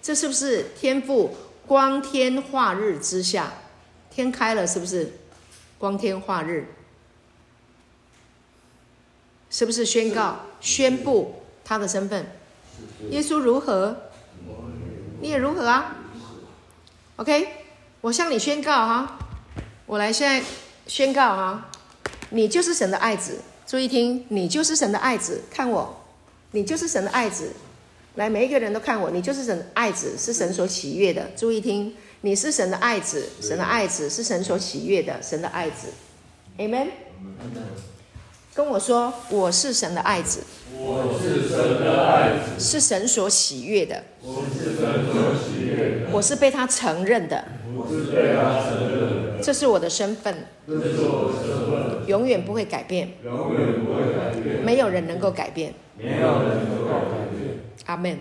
[0.00, 1.34] 这是不是天父
[1.66, 3.52] 光天化日之下，
[4.10, 4.66] 天开了？
[4.66, 5.12] 是不是
[5.78, 6.66] 光天化日？
[9.50, 12.26] 是不是宣告宣布他的身份？
[13.10, 13.96] 耶稣如何？
[15.20, 15.96] 你也如何啊
[17.16, 17.48] ？OK。
[18.00, 19.18] 我向你宣告哈，
[19.86, 20.46] 我来现在
[20.86, 21.70] 宣告哈，
[22.28, 23.40] 你就是神的爱子。
[23.66, 25.42] 注意听，你就是神的爱子。
[25.50, 26.04] 看我，
[26.50, 27.54] 你就是神的爱子。
[28.16, 31.30] 来，每一个人都看我，你就是神的爱子，是神所喜悦的。
[31.34, 35.88] 注意听，你是神的爱子，神的爱子是神所喜悦的，神的爱子。
[36.58, 36.86] Amen。
[38.54, 40.44] 跟我说，我是神的爱子。
[40.78, 44.04] 我是神的爱子，是神所喜悦的。
[44.22, 46.12] 我是神所喜悦的。
[46.12, 47.44] 我是被他承认的。
[47.76, 49.00] 我是被他承认
[49.38, 49.42] 的。
[49.42, 50.32] 这是我的身份。
[50.68, 52.06] 这是我的身份。
[52.06, 53.14] 永远不会改变。
[53.24, 54.64] 永远不会改变。
[54.64, 55.74] 没有人能够改变。
[55.98, 57.23] 没有人能够改变。
[57.86, 58.18] 阿门。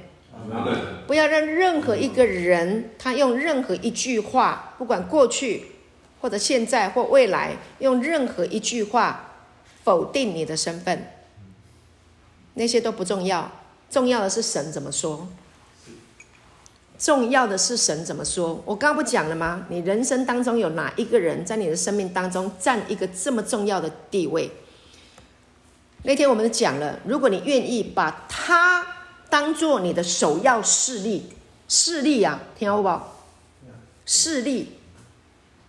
[1.08, 5.66] 不要让任何一个人，他用任何一句话，不管过去
[6.22, 9.30] 或者现在或未来，用任何一句话。
[9.84, 11.12] 否定你的身份，
[12.54, 13.52] 那些都不重要，
[13.90, 15.28] 重要的是神怎么说。
[16.98, 18.64] 重要的是神怎么说。
[18.66, 19.66] 我刚刚不讲了吗？
[19.68, 24.50] 你人生当中有哪一个人在你的生命当中占一个这么重要的地位？
[26.04, 29.03] 那天我们讲了，如果你愿意把他
[29.34, 31.24] 当做你的首要势力，
[31.68, 33.02] 势力啊，听好不？
[34.06, 34.74] 势力。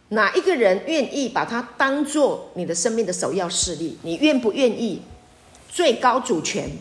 [0.08, 3.96] 哪一个人愿意把他当做你的生命的首要势力？
[4.02, 5.00] 你愿不愿意
[5.70, 6.72] 最高主权？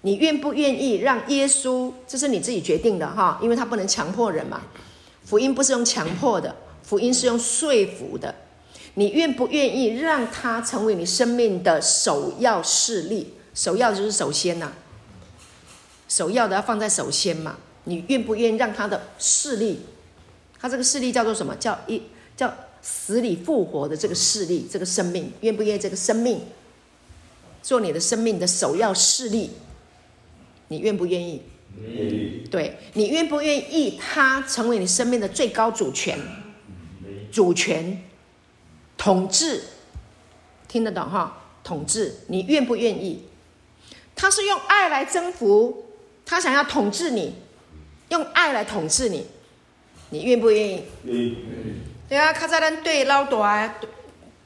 [0.00, 1.92] 你愿不愿意让耶稣？
[2.04, 4.60] 这是你自己决定的哈，因为他不能强迫人嘛。
[5.24, 6.52] 福音不是用强迫的，
[6.82, 8.34] 福音是用说服的。
[8.94, 13.34] 你愿不愿意让他成为你生命的首要势力？
[13.54, 14.72] 首要就是首先呐，
[16.14, 17.56] 首要的要放在首先嘛。
[17.86, 19.80] 你愿不愿意让他的势力？
[20.60, 21.56] 他这个势力叫做什么？
[21.56, 22.00] 叫一
[22.36, 26.40] 叫死里复活的这个势力，这个生命愿不愿意这个生命
[27.62, 29.50] 做你的生命的首要势力？
[30.68, 31.42] 你愿不愿意？
[31.82, 32.46] 愿意。
[32.48, 36.16] 对，你愿不愿意他成为你生命的最高主权？
[37.32, 38.00] 主权
[38.96, 39.64] 统治，
[40.68, 41.42] 听得懂哈？
[41.64, 43.24] 统治，你愿不愿意？
[44.14, 45.83] 他是用爱来征服，
[46.26, 47.34] 他想要统治你，
[48.08, 49.26] 用爱来统治你。
[50.10, 50.84] 你愿不愿意？
[51.04, 51.38] 愿意。
[52.08, 53.74] 对啊，卡扎兰对老大，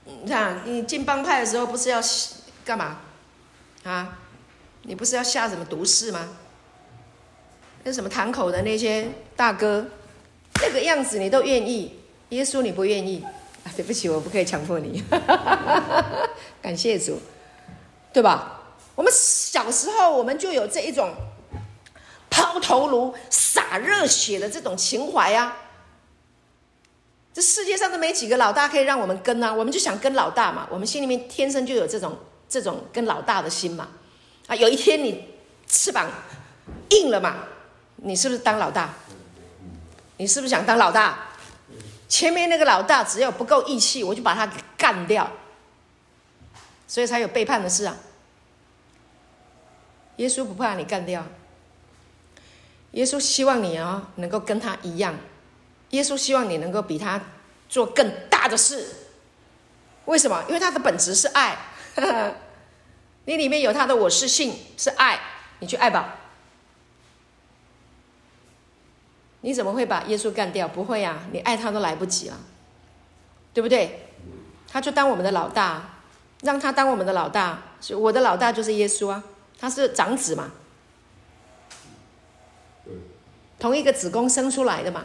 [0.05, 2.01] 你看你进帮派的时候不是要
[2.65, 2.99] 干嘛？
[3.85, 4.19] 啊，
[4.83, 6.29] 你不是要下什么毒誓吗？
[7.85, 9.87] 那什么堂口的那些大哥，
[10.63, 11.99] 那个样子你都愿意，
[12.31, 13.23] 耶稣你不愿意？
[13.65, 15.03] 啊，对不起，我不可以强迫你。
[16.63, 17.21] 感谢主，
[18.13, 18.63] 对吧？
[18.95, 21.13] 我们小时候我们就有这一种。
[22.31, 25.57] 抛头颅、洒热血的这种情怀呀、啊，
[27.33, 32.19] 这世界上都没几个老大可以让我们跟啊，我们就想跟老大嘛，我们心里面天生就有这种
[32.49, 33.89] 这种跟老大的心嘛。
[34.47, 35.25] 啊，有一天你
[35.67, 36.11] 翅膀
[36.91, 37.45] 硬了嘛，
[37.97, 38.95] 你是不是当老大？
[40.17, 41.27] 你是不是想当老大？
[42.09, 45.31] 前面那个老大只要不够义气，我就把他给干掉，
[46.87, 47.97] 所以才有背叛的事啊。
[50.17, 51.25] 耶稣不怕你干掉。
[52.93, 55.15] 耶稣希望你啊、哦，能够跟他一样。
[55.91, 57.21] 耶稣希望你能够比他
[57.69, 58.87] 做更大的事。
[60.07, 60.43] 为什么？
[60.49, 61.57] 因为他的本质是爱。
[63.27, 65.21] 你里面有他的我是性，是爱，
[65.59, 66.17] 你去爱吧。
[69.43, 70.67] 你怎么会把耶稣干掉？
[70.67, 72.37] 不会啊，你爱他都来不及了，
[73.53, 74.09] 对不对？
[74.67, 76.01] 他就当我们的老大，
[76.43, 77.63] 让他当我们的老大。
[77.97, 79.23] 我的老大就是耶稣啊，
[79.59, 80.51] 他是长子嘛。
[83.59, 85.05] 同一个子宫生出来的嘛，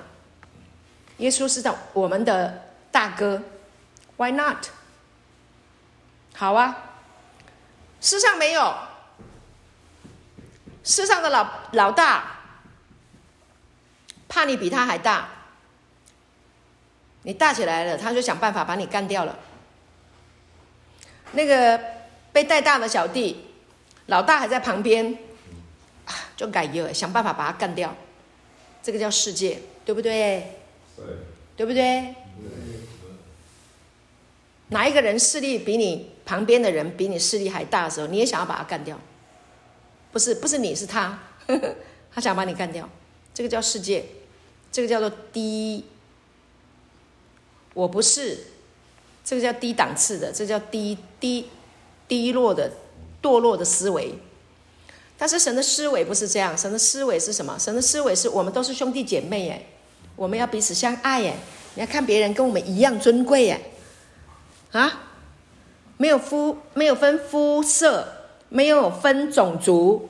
[1.18, 3.42] 耶稣是的，我们的大哥
[4.18, 4.68] ，Why not？
[6.36, 6.76] 好啊，
[8.00, 8.76] 世上没有，
[10.84, 12.40] 世上的老老大，
[14.28, 15.30] 怕你比他还大，
[17.24, 19.38] 你大起来了，他就想办法把你干掉了。
[21.32, 21.80] 那个
[22.32, 23.48] 被带大的小弟，
[24.08, 25.18] 老大还在旁边，
[26.36, 27.96] 就改业，想办法把他干掉。
[28.84, 30.58] 这个叫世界，对不对？
[30.96, 31.06] 对，
[31.56, 31.82] 对不对？
[31.82, 32.14] 对。
[34.70, 39.00] 哪一个人势力比你旁边的人比你势力还大的时候，你也想要把他干掉？
[40.12, 41.76] 不是，不是你是他，呵呵，
[42.14, 42.90] 他想把你干掉。
[43.34, 44.04] 这个叫世界，
[44.72, 45.86] 这个叫做低。
[47.74, 48.38] 我不是，
[49.24, 51.48] 这个叫低档次的，这个叫低低
[52.08, 52.72] 低落的
[53.22, 54.14] 堕落的思维。
[55.18, 57.58] 但是神的思维不是这样，神的思维是什么？
[57.60, 59.66] 神的思维是我们都是兄弟姐妹耶，
[60.16, 61.36] 我们要彼此相爱耶。
[61.76, 63.60] 你要看别人跟我们一样尊贵耶，
[64.72, 65.10] 啊，
[65.98, 68.08] 没有肤，没有分肤色，
[68.50, 70.10] 没有分种族，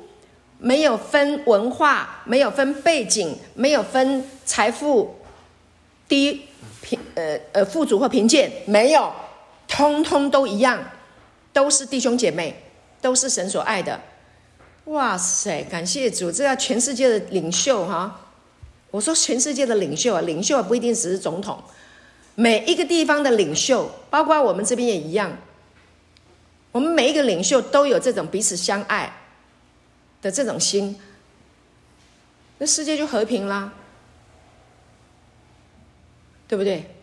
[0.57, 5.15] 没有分文化，没有分背景，没有分财富
[6.07, 6.47] 低
[6.81, 9.13] 贫呃呃富足或贫贱，没有，
[9.67, 10.83] 通通都一样，
[11.53, 12.61] 都是弟兄姐妹，
[12.99, 14.01] 都是神所爱的。
[14.85, 16.31] 哇塞，感谢主！
[16.31, 18.19] 这要全世界的领袖哈。
[18.91, 21.63] 我说全世界的领袖啊，领袖不一定只是总统，
[22.35, 25.37] 每一个地方的领袖，包括我们这边也一样。
[26.73, 29.13] 我们每一个领袖都有这种彼此相爱
[30.21, 30.99] 的这种心，
[32.57, 33.73] 那世界就和平啦，
[36.47, 36.93] 对不对？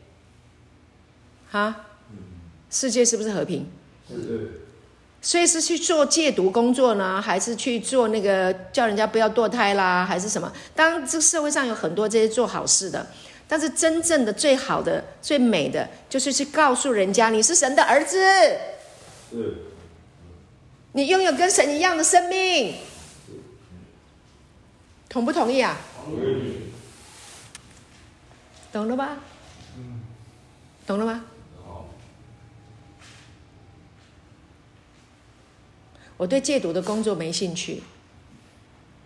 [1.50, 1.86] 哈，
[2.68, 3.66] 世界是不是和平？
[4.08, 4.59] 是。
[5.22, 10.50] 所以是去做戒毒工作呢，还是去做那个叫人家不要堕胎啦，还是什么？
[10.74, 13.06] 当然，这个社会上有很多这些做好事的，
[13.46, 18.18] 但是真正的最好的、最美的，就是去告诉人家你是神的儿子，
[19.30, 19.56] 是，
[20.92, 22.76] 你拥有跟神一样的生命，
[25.08, 25.76] 同不同意啊？
[26.02, 26.70] 同意。
[28.72, 29.18] 懂了吧？
[30.86, 31.24] 懂了吗？
[36.20, 37.82] 我对戒毒的工作没兴趣，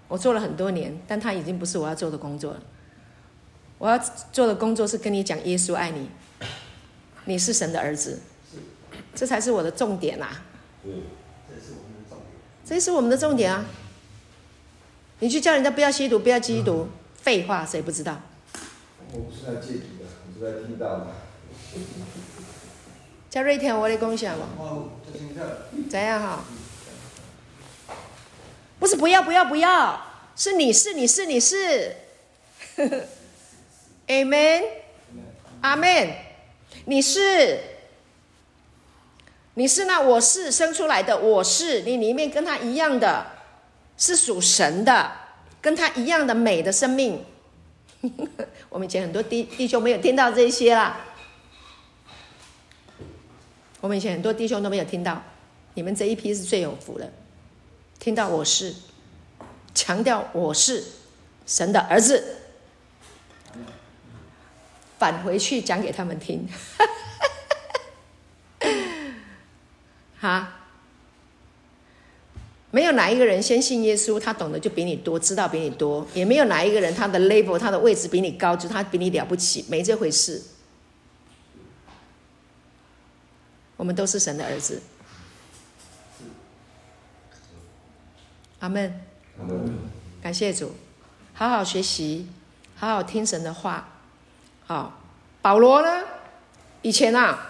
[0.09, 2.61] 我做了很多年，但他已经不是我要做的工作了。
[3.79, 3.97] 我要
[4.33, 6.11] 做的工作是跟你讲耶稣爱你，
[7.27, 8.19] 你是神的儿子，
[9.15, 10.27] 这才是我的重点呐。
[10.83, 12.27] 这是我们的重点。
[12.65, 13.65] 这是我们的重点啊！
[15.21, 18.21] 你去叫人家不要吸毒，不要吸毒，废话，谁不知道？
[19.12, 21.07] 我不是来戒毒的，我是来听到的。
[23.31, 24.49] 叫瑞天，我的共享吧。
[24.59, 25.45] 哦，这听到。
[25.89, 26.43] 怎样哈？
[28.85, 29.99] 不是不要不要不要，
[30.37, 31.97] 是你是你是你是
[34.07, 34.62] ，Amen，
[35.62, 36.12] 阿门，
[36.85, 37.61] 你是，
[39.55, 43.26] 你是那我是生出来的，我是你里面跟他一样的，
[43.97, 45.12] 是属神的，
[45.62, 47.24] 跟他一样的美的生命。
[48.68, 51.01] 我们以前很多弟弟兄没有听到这些啦，
[53.80, 55.22] 我们以前很多弟兄都没有听到，
[55.72, 57.11] 你们这一批是最有福的。
[58.05, 58.75] 听到我是，
[59.75, 60.85] 强调我是
[61.47, 62.37] 神的儿子，
[64.99, 66.47] 返回去讲给他们听，
[70.21, 70.53] 哈，
[72.71, 80.43] 没有哪一个人先信耶稣，他懂得就比你多，知道比你多，也没有哪一个人他的 level 他的位置比你高，就他比你了不起，没这回事。
[83.79, 84.83] 我们都是神的儿子。
[88.65, 88.99] 阿门，
[89.39, 89.79] 阿门，
[90.23, 90.75] 感谢主，
[91.35, 92.27] 好好学习，
[92.75, 93.87] 好好听神的话。
[94.67, 95.03] 好，
[95.43, 96.03] 保罗呢？
[96.81, 97.47] 以前啊，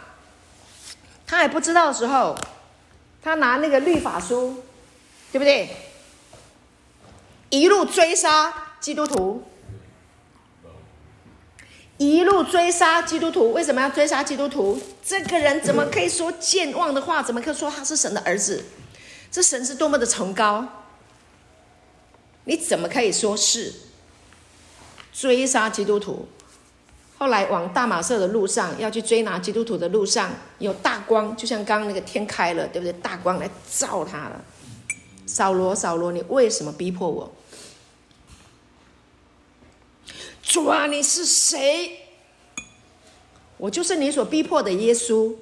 [1.24, 2.36] 他还不知道的时候，
[3.22, 4.64] 他拿那个律法书，
[5.30, 5.76] 对不对？
[7.50, 9.44] 一路追杀基督徒，
[11.96, 13.52] 一路追杀基督徒。
[13.52, 14.80] 为什么要追杀基督徒？
[15.04, 17.22] 这个人怎么可以说健忘的话？
[17.22, 18.64] 怎么可以说他是神的儿子？
[19.30, 20.80] 这神是多么的崇高！
[22.44, 23.72] 你怎么可以说是
[25.12, 26.28] 追杀基督徒？
[27.16, 32.92] 后来往大马色的路上要去追拿基督徒的路上，有大光，就像刚刚那个天开了，对不对？
[32.94, 34.44] 大光来照他了。
[35.24, 37.32] 扫罗，扫罗，你为什么逼迫我？
[40.42, 42.00] 主啊，你是谁？
[43.56, 45.34] 我就是你所逼迫的耶稣。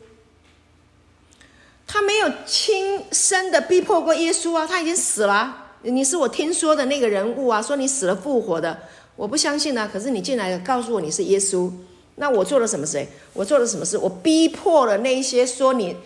[1.86, 5.61] 他没有亲身的逼迫过耶稣啊，他已经死了。
[5.82, 8.82] 你是我听说的那个人物啊，说你死了复活的，
[9.16, 9.88] 我不相信啊。
[9.92, 11.70] 可是你进来告诉我你是耶稣，
[12.16, 13.04] 那我做了什么事？
[13.32, 13.98] 我做了什么事？
[13.98, 15.96] 我逼迫了那一些说你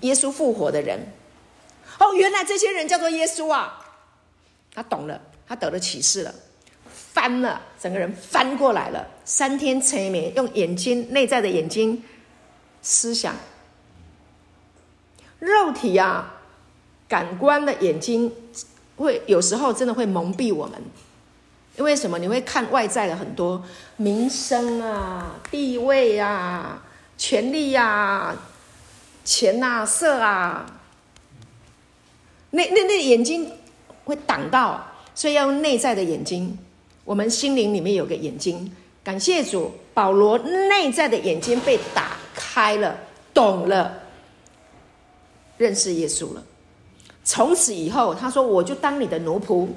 [0.00, 1.12] 耶稣复活的人。
[1.98, 3.86] 哦，原来这些人叫做耶稣啊！
[4.74, 6.34] 他懂了，他得了启示了，
[7.12, 12.02] 翻了，整个人翻过来了，三天催眠，用眼睛内在的眼睛
[12.82, 13.36] 思想，
[15.38, 16.40] 肉体啊，
[17.06, 18.32] 感官的眼睛。
[19.04, 20.80] 会有时候真的会蒙蔽我们，
[21.76, 22.18] 因为什么？
[22.18, 23.64] 你会看外在的很多
[23.96, 26.82] 名声啊、地位啊、
[27.16, 28.36] 权力啊、
[29.24, 30.66] 钱啊、色啊，
[32.50, 33.50] 那那那眼睛
[34.04, 36.58] 会挡到，所以要用内在的眼睛。
[37.04, 38.70] 我们心灵里面有个眼睛，
[39.02, 42.96] 感谢主，保罗内在的眼睛被打开了，
[43.32, 44.00] 懂了，
[45.56, 46.44] 认识耶稣了。
[47.22, 49.68] 从此以后，他说：“我就当你的奴仆。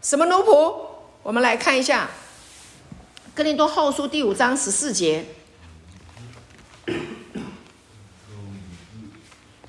[0.00, 0.76] 什么奴仆？
[1.22, 2.04] 我们来看一下
[3.34, 5.24] 《哥林多后书》第五章十四节，《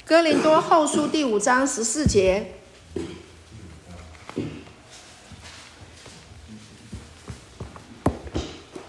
[0.05, 2.53] 哥林多后书》第五章十四节，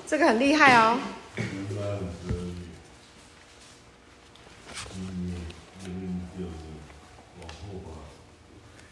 [0.07, 0.99] 这个很厉害哦。”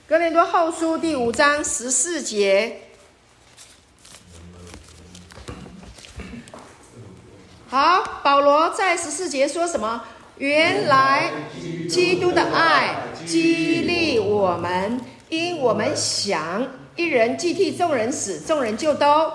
[0.07, 2.83] 哥林多后书第五章十四节。
[7.71, 10.05] 好，保罗在十四节说什么？
[10.37, 11.31] 原来
[11.89, 15.01] 基督的爱激励我们，
[15.31, 19.33] 因我们想一人既替众人死，众人就都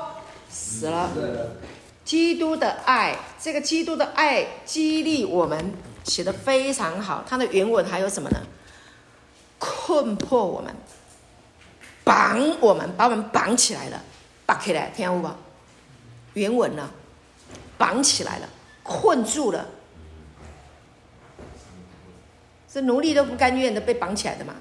[0.51, 1.09] 死了。
[2.05, 7.25] 基督的爱，这个基督的爱激励我们，写的非常好。
[7.27, 8.37] 它的原文还有什么呢？
[9.59, 10.73] 困迫我们，
[12.03, 14.01] 绑我们，把我们绑起来了，
[14.47, 15.29] 绑起来，听到不？
[16.33, 16.89] 原文呢？
[17.77, 18.49] 绑起来了，
[18.81, 19.67] 困住了。
[22.71, 24.55] 是奴隶都不甘愿的被绑起来的嘛？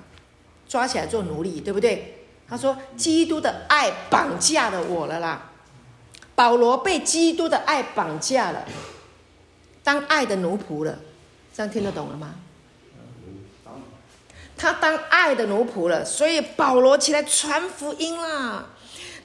[0.68, 2.26] 抓起来做奴隶，对不对？
[2.48, 5.50] 他说：“基督的爱绑架了我了啦。”
[6.34, 8.64] 保罗被基督的爱绑架了，
[9.82, 10.98] 当爱的奴仆了。
[11.54, 12.34] 这样听得懂了吗？
[14.58, 18.66] 他当爱的奴仆了，所以保罗起来传福音啦。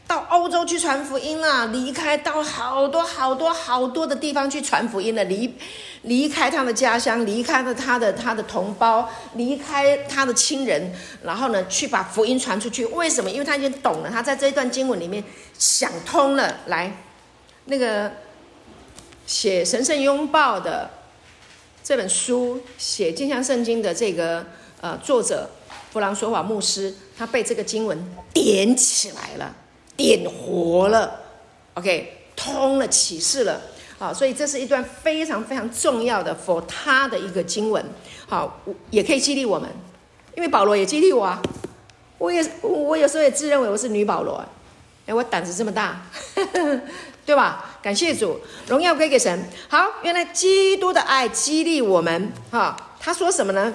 [0.06, 5.56] 到欧洲去传福音啦，离开到好多好多好多的地方去传福音了，离
[6.02, 12.86] 离开他的家乡，离开了他的他的同胞，离开他的亲人，然后呢，去把福音传出去。
[12.88, 13.32] 为什么？
[13.32, 15.24] 因为他已经懂了，他在这一段经文里面
[15.58, 16.58] 想通了。
[16.66, 16.98] 来，
[17.66, 18.12] 那个
[19.26, 20.90] 写《神圣拥抱》的
[21.82, 24.46] 这本书，写《镜像圣经》的这个
[24.84, 25.50] 呃作者
[25.94, 27.98] 弗朗索瓦牧师，他被这个经文
[28.34, 29.56] 点起来了。
[29.96, 31.22] 点活了
[31.76, 33.62] ，OK，通了启示了，
[33.98, 37.86] 好，所以这是一段非常非常重要的 for 他的一个经文，
[38.28, 38.60] 好，
[38.90, 39.70] 也可以激励我们，
[40.36, 41.42] 因为保罗也激励我啊，
[42.18, 44.44] 我也我有时候也自认为我是女保罗，
[45.06, 46.02] 哎，我胆子这么大，
[47.24, 47.78] 对吧？
[47.82, 49.48] 感谢主，荣耀归给神。
[49.70, 53.72] 好，原来基督的爱激励我们，哈，他说什么呢？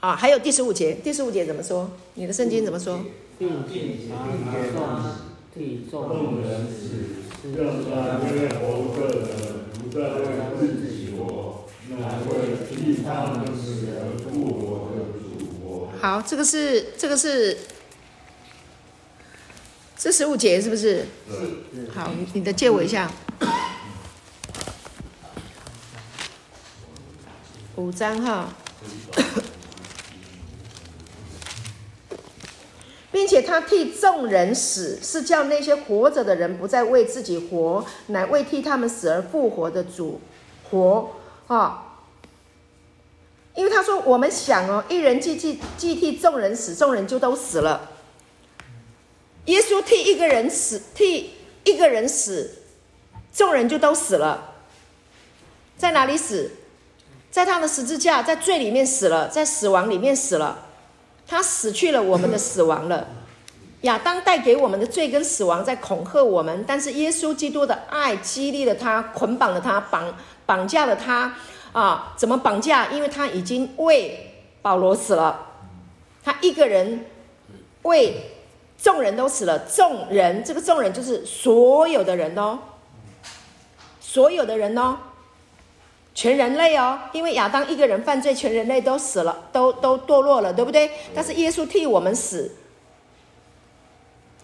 [0.00, 1.90] 啊，还有第十五节，第十五节怎么说？
[2.14, 3.00] 你的圣经怎么说？
[16.00, 17.56] 好，这个是这个是
[19.96, 21.06] 这十五节是不是？
[21.26, 21.90] 是。
[21.94, 23.10] 好，你的借我一下。
[27.76, 28.54] 五章哈。
[33.16, 40.20] 并且他替众人死，是叫那些活着的人不再为自己活，乃为替他们死而复活的主
[40.68, 41.12] 活
[41.46, 41.96] 啊！
[43.54, 47.88] 因为他说：“我们想哦，一人既替既替众人死，众人就都死了。
[49.46, 51.30] 耶稣替一个人死，替
[51.64, 52.64] 一个人死，
[53.32, 54.56] 众人就都死了。
[55.78, 56.50] 在哪里死？
[57.30, 60.64] 在他的十字架，在罪里面死了，在死亡里面死了。”
[61.26, 63.08] 他死去了，我们的死亡了。
[63.82, 71.34] 亚当带给我们的罪跟死亡在恐吓我们，但是耶稣基督的爱激励了他，捆绑了他，绑绑架了他。
[71.72, 72.86] 啊，怎么绑架？
[72.90, 75.46] 因为他已经为保罗死了，
[76.24, 77.04] 他一个人
[77.82, 78.30] 为
[78.78, 79.58] 众人都死了。
[79.58, 82.58] 众人，这个众人就是所有的人哦，
[84.00, 84.96] 所有的人哦。
[86.16, 90.90] 全人类哦，因为亚当一个人犯罪，全人类都死了，都都堕落了，对不对？
[91.14, 92.52] 但是耶稣替我们死，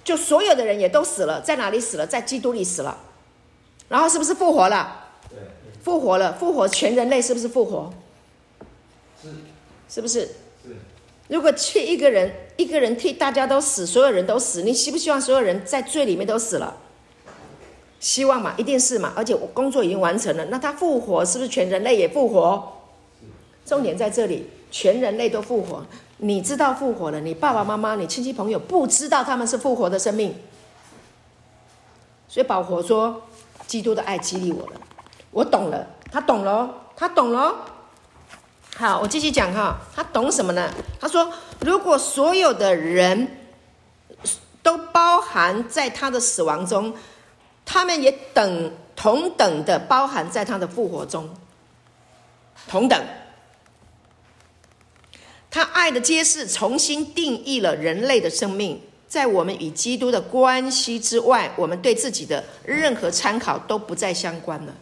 [0.05, 2.07] 就所有的人也都死了，在哪里死了？
[2.07, 2.99] 在基督里死了，
[3.89, 5.07] 然后是不是复活了？
[5.31, 5.39] 对，
[5.83, 7.91] 复活了，复活全人类是不是复活？
[9.23, 9.29] 是，
[9.89, 10.21] 是不是？
[10.63, 10.77] 是。
[11.29, 16.77] 如果替一个人，一个人替大家都死，所有人都死，你希不希望所有人在罪里面都死了？
[18.03, 20.45] 希望嘛，一定是嘛，而且我工作已经完成了。
[20.47, 22.81] 那他复活是不是全人类也复活？
[23.65, 25.87] 重点在这里，全人类都复活。
[26.17, 30.35] 你知道复活了，你爸爸妈妈、你亲戚朋友不知道他们是复活的生命。
[32.27, 33.23] 所以保罗说，
[33.69, 34.73] 基督的爱激励我了，
[35.31, 37.55] 我懂了，他懂了，他懂了。
[38.75, 40.69] 好，我继续讲哈，他懂什么呢？
[40.99, 41.31] 他说，
[41.61, 43.29] 如果所有的人
[44.61, 46.93] 都包含在他的死亡中。
[47.73, 51.35] 他们也等同等的包含在他的复活中，
[52.69, 53.03] 同等。
[55.51, 64.75] 他爱的揭示重新定义了人类的生命，在我们与基督的关系之外，我们对自己的任何参考都不再相关了。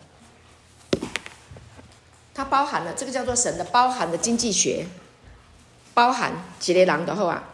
[2.34, 4.84] 它包含了这个叫做神的包含的经济学，
[5.94, 7.44] 包含几列狼的后啊，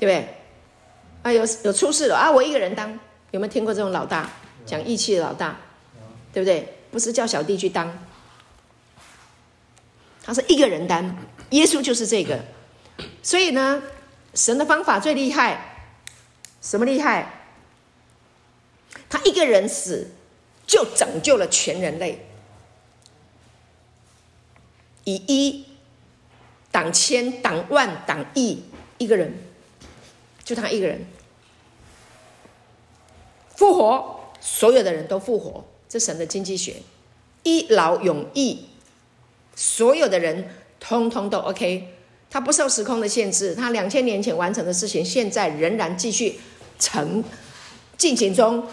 [0.00, 0.34] 不对？
[1.22, 2.98] 啊，有有出事了啊，我一个人当。
[3.30, 4.30] 有没有听过这种老大
[4.64, 5.56] 讲义气的老大，
[6.32, 6.74] 对不对？
[6.90, 7.98] 不是叫小弟去当，
[10.22, 11.16] 他是一个人担。
[11.50, 12.44] 耶稣就是这个
[13.22, 13.82] 所以呢，
[14.34, 15.90] 神的方法最厉害，
[16.62, 17.34] 什么厉害？
[19.10, 20.10] 他一个人死，
[20.66, 22.26] 就拯救了全人类，
[25.04, 25.66] 以一
[26.70, 28.64] 挡千、挡万、挡亿，
[28.98, 29.34] 一个人，
[30.44, 31.06] 就他一个人
[33.58, 36.76] 复活，所有的人都复活，这神的经济学，
[37.42, 38.66] 一劳永逸，
[39.56, 40.48] 所有的人
[40.78, 41.92] 通通都 OK。
[42.30, 46.38] 他不受时空的限制，他两千年前完成的事情，现在仍然继续
[46.78, 47.24] 成
[47.96, 48.64] 进行中、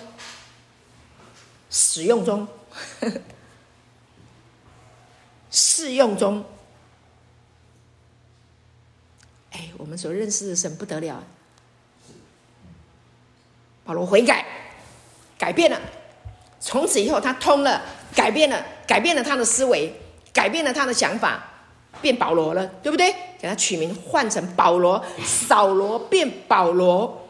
[1.72, 2.48] 使用中、
[5.50, 6.46] 试用中。
[9.50, 11.24] 哎，我们所认识的神不得了，
[13.84, 14.46] 保罗悔改，
[15.38, 15.80] 改变了，
[16.60, 17.82] 从此以后他通了，
[18.16, 19.94] 改变了，改变了他的思维，
[20.34, 21.52] 改变了他的想法。
[22.02, 23.16] 变保罗了，对不对？
[23.40, 27.26] 给他取名换成保罗，扫罗变保罗，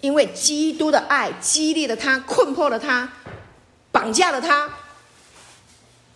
[0.00, 3.12] 因为基督的爱激励了他，困迫了他，
[3.92, 4.70] 绑架了他。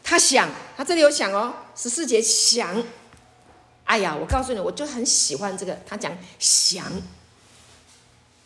[0.03, 0.49] 他想，
[0.79, 2.83] 他这里有想哦，十四节想。
[3.85, 5.79] 哎呀，我告诉你，我就很喜欢这个。
[5.87, 6.87] 他讲想，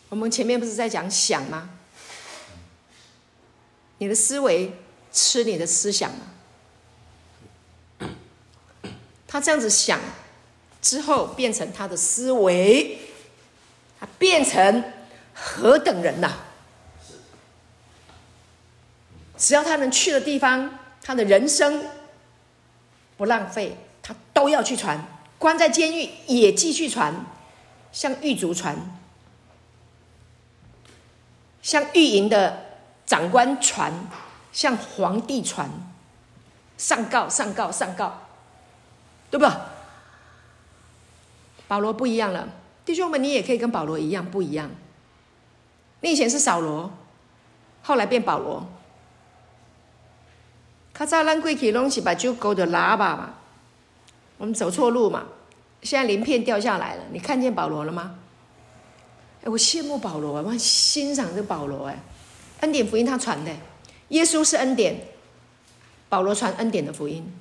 [0.09, 1.71] 我们前面不是在讲想吗？
[3.99, 4.73] 你的思维
[5.13, 8.09] 吃你的思想吗？
[9.27, 10.01] 他这样子想，
[10.81, 12.99] 之后变成他的思维，
[14.01, 14.85] 他变成
[15.35, 16.45] 何等人呐、啊？
[19.37, 21.85] 只要他能去的地方，他的人生
[23.17, 25.07] 不浪费，他都要去传。
[25.39, 27.27] 关在监狱也继续传，
[27.93, 28.99] 向狱卒传，
[31.63, 32.68] 向狱营的
[33.09, 33.91] 长官传，
[34.53, 35.71] 向皇帝传，
[36.77, 38.21] 上告上告上告。
[39.31, 39.47] 对不？
[41.67, 42.51] 保罗不一样了，
[42.85, 44.71] 弟兄们，你也可以跟保罗一样不一样。
[46.01, 46.91] 你以前是扫罗，
[47.83, 48.67] 后来变保罗。
[50.93, 53.35] 卡扎兰贵起东西把就勾的喇叭嘛，
[54.37, 55.25] 我们走错路嘛，
[55.81, 58.19] 现在鳞片掉下来了，你看见保罗了吗？
[59.45, 61.99] 哎，我羡慕保罗，我很欣赏这保罗哎，
[62.61, 63.53] 恩典福音他传的，
[64.09, 65.01] 耶稣是恩典，
[66.09, 67.33] 保罗传恩典的福音。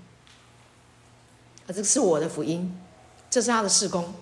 [1.66, 2.80] 啊，这是我的福音，
[3.30, 4.14] 这是他的事工，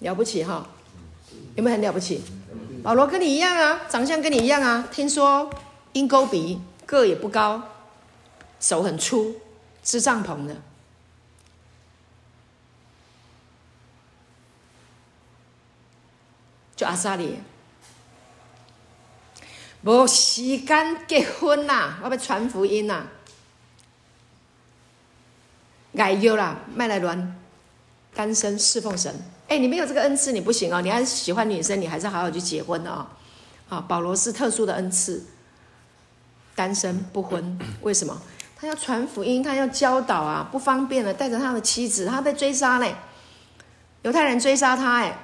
[0.00, 0.68] 了不起哈？
[1.54, 2.22] 有没有很了不起？
[2.82, 4.88] 保罗跟你一样啊，长相跟你一样啊。
[4.92, 5.50] 听说
[5.94, 7.62] 鹰钩鼻，个也不高，
[8.60, 9.36] 手很粗，
[9.82, 10.56] 支帐篷的。
[16.76, 17.38] 就阿萨里，
[19.86, 23.06] 无时间结婚呐、啊，我要传福音呐、啊。
[25.96, 27.36] 爱忧啦，麦来伦，
[28.12, 29.14] 单身侍奉神。
[29.46, 30.82] 哎，你没有这个恩赐，你不行哦。
[30.82, 33.06] 你还是喜欢女生，你还是好好去结婚哦。
[33.68, 35.24] 啊，保罗是特殊的恩赐，
[36.56, 38.20] 单身不婚，为什么？
[38.56, 42.96] 他要传福音，他要教导啊，不方便了，带着他的妻子，他被追杀嘞，
[44.02, 45.16] 犹太人追杀他，哎，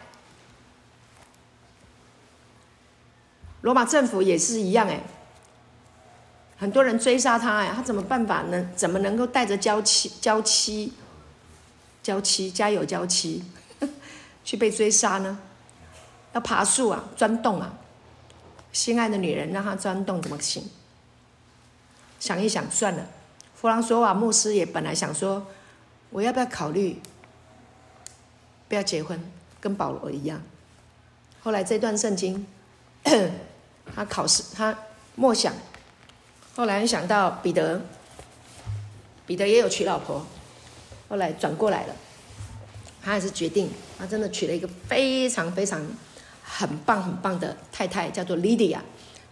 [3.62, 5.00] 罗马政府也是一样，哎。
[6.58, 8.68] 很多人追杀他呀，他怎么办法呢？
[8.76, 10.92] 怎么能够带着娇妻、娇妻、
[12.04, 13.44] 娇妻、家有娇妻
[14.44, 15.40] 去被追杀呢？
[16.34, 17.74] 要爬树啊，钻洞啊！
[18.72, 20.62] 心爱的女人让他钻洞怎么行？
[22.20, 23.08] 想一想，算了。
[23.56, 25.46] 弗朗索瓦牧师也本来想说，
[26.10, 27.02] 我要不要考虑
[28.68, 29.20] 不要结婚，
[29.60, 30.40] 跟保罗一样？
[31.42, 32.46] 后来这段圣经，
[33.94, 34.76] 他考试，他
[35.14, 35.52] 默想。
[36.54, 37.80] 后来想到彼得，
[39.26, 40.26] 彼得也有娶老婆，
[41.08, 41.94] 后来转过来了，
[43.02, 45.80] 他还是决定，他真的娶了一个非常非常
[46.42, 48.80] 很棒很棒的太太，叫做 Lydia，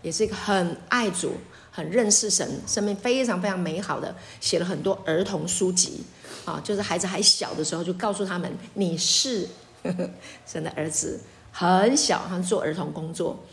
[0.00, 1.34] 也是一个很爱主、
[1.70, 6.04] 很认识神、生命非常非常美好的，写了很多儿童书籍
[6.46, 9.46] 啊，就是孩子还小的时候就告诉他们，你是
[9.82, 10.10] 呵 呵
[10.46, 11.20] 神的儿子，
[11.52, 13.44] 很小他做儿童工作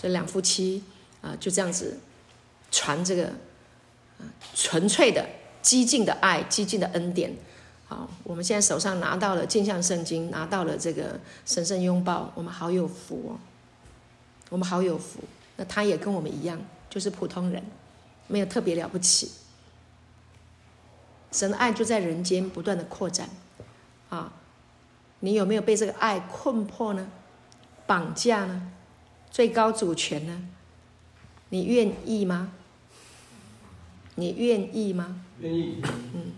[0.00, 0.84] 这，两夫妻
[1.20, 1.98] 啊就这样子。
[2.74, 3.26] 传这个
[4.18, 4.24] 啊，
[4.54, 5.28] 纯粹的、
[5.60, 7.36] 激进的爱、激进的恩典。
[7.86, 13.30] 好，我们现在手上拿到了镜像圣经，拿到了这个神圣拥抱，我们好有福哦！
[14.48, 15.20] 我们好有福。
[15.56, 17.62] 那他也跟我们一样，就是普通人，
[18.26, 19.30] 没有特别了不起。
[21.30, 23.28] 神的爱就在人间不断的扩展。
[24.08, 24.32] 啊，
[25.20, 27.06] 你有没有被这个爱困迫呢？
[27.86, 28.72] 绑架呢？
[29.32, 30.42] 最高主权呢？
[31.48, 32.52] 你愿意吗？
[34.14, 35.22] 你愿意吗？
[35.40, 35.82] 愿意。
[36.14, 36.32] 嗯。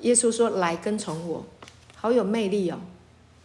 [0.00, 1.44] 耶稣说：“来跟从我，
[1.94, 2.80] 好有魅力哦！”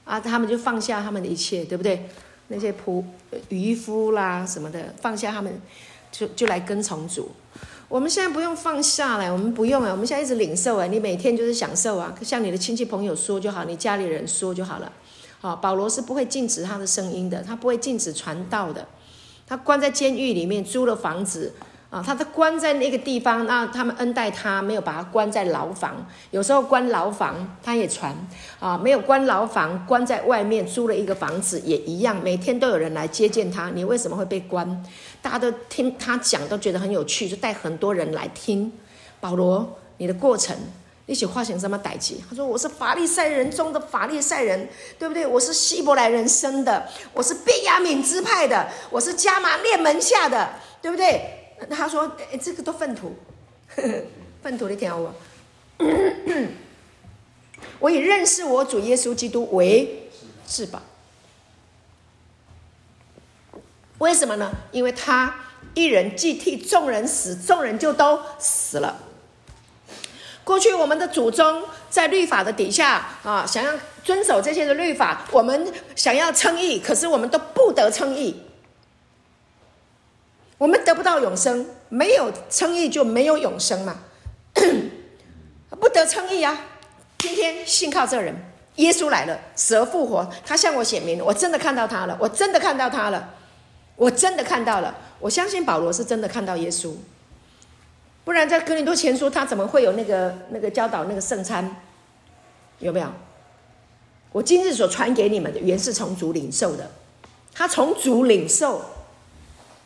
[0.05, 2.09] 啊，他们就放下他们的一切，对不对？
[2.47, 3.03] 那些仆
[3.49, 5.61] 渔夫啦什么的，放下他们，
[6.09, 7.29] 就就来跟从主。
[7.89, 14.91] 我们现在不用放下来，我们不用啊，我们现在一直领受啊，你每天就是享受啊，向你的亲戚朋友说就好，你家里人说就好了。
[15.39, 18.87] 好，保罗是不会禁止他的声音的，他不会禁止传道的。
[19.45, 21.53] 他关在监狱里面，租了房子
[21.89, 23.45] 啊，他都关在那个地方。
[23.45, 26.05] 那他们恩待他，没有把他关在牢房。
[26.31, 28.13] 有时候关牢房，他也传
[28.59, 33.69] 啊，没有关牢房，关在外面租了一个房子也一样，每天都有人来接见他。
[33.69, 34.83] 你为什么会被关？
[35.21, 38.73] 大家都听他讲，都觉得很有趣，就带很多人来听。
[39.21, 40.57] 保罗，你的过程。
[41.07, 42.15] 一起化成什么代志？
[42.29, 44.67] 他说：“我是法利赛人中的法利赛人，
[44.99, 45.25] 对不对？
[45.25, 50.49] 我是希伯来人生的，我是便雅悯支派的，我是加玛列门下的，
[50.81, 53.15] 对不对？”他说：“诶这个都粪土，
[54.43, 55.15] 粪土，你听我。
[57.79, 60.09] 我以认识我主耶稣基督为
[60.45, 60.81] 至宝。
[63.99, 64.51] 为什么呢？
[64.73, 65.33] 因为他
[65.73, 69.03] 一人既替众人死，众人就都死了。”
[70.47, 78.33] 过去我们的祖宗在律法的底下啊，想要遵守这些的律法，我们想要称义，可是我们都不得称义，
[80.57, 83.97] 我们得不到永生，没有称义就没有永生嘛，
[85.81, 86.57] 不得称义啊！
[87.17, 88.33] 今天信靠这人，
[88.77, 93.33] 耶稣来了，死而复活，他向我显明，我真的看到他了，我真的看到他了，
[93.97, 96.95] 我真的看到了，我相信保罗是真的看到耶稣。
[98.27, 101.77] 不然在哥林多前书，他怎么会有那个那个教导那个圣餐？
[102.79, 103.07] 有没有？
[104.33, 106.91] 我今日所传给你们的，原是从主领受的。
[107.53, 108.81] 他从主领受，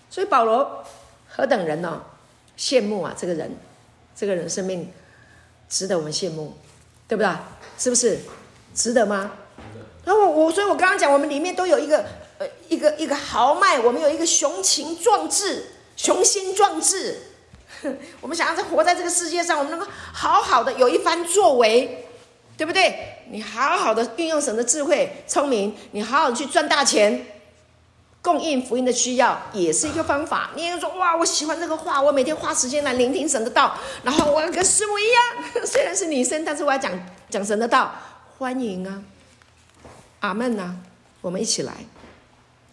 [0.10, 0.84] 所以保罗
[1.30, 2.18] 何等人呢、哦？
[2.58, 3.14] 羡慕啊！
[3.16, 3.56] 这个人，
[4.16, 4.92] 这个人生命
[5.70, 6.56] 值得我们羡慕，
[7.08, 7.32] 对不对？
[7.78, 8.18] 是不是？
[8.74, 9.34] 值得吗？
[10.04, 12.04] 然后我，所以我刚刚讲，我们里面都有一个
[12.40, 15.66] 呃一个一个豪迈，我们有一个雄情壮志、
[15.96, 17.28] 雄心壮志。
[18.22, 22.06] 我们想要在活在这个世界上，我们能够好好的有一番作为，
[22.58, 23.24] 对不对？
[23.30, 27.26] 你好好的运用神的智慧、聪明，你好好的去赚大钱，
[28.22, 30.52] 供应福音的需要，也是一个方法。
[30.56, 36.92] 你也说哇，我喜欢这个话，我每天花时间来聆听神的道，然后我要跟师母一样， 虽然是女生，但是我要讲
[37.30, 37.96] 讲神的道，
[38.38, 39.02] 欢迎啊，
[40.20, 40.76] 阿门啊，
[41.22, 41.74] 我们一起来，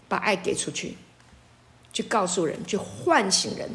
[0.08, 0.96] 把爱给出去，
[1.92, 3.70] 去告诉人，去唤醒人。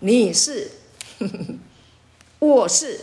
[0.00, 0.70] 你是，
[2.38, 3.00] 我是，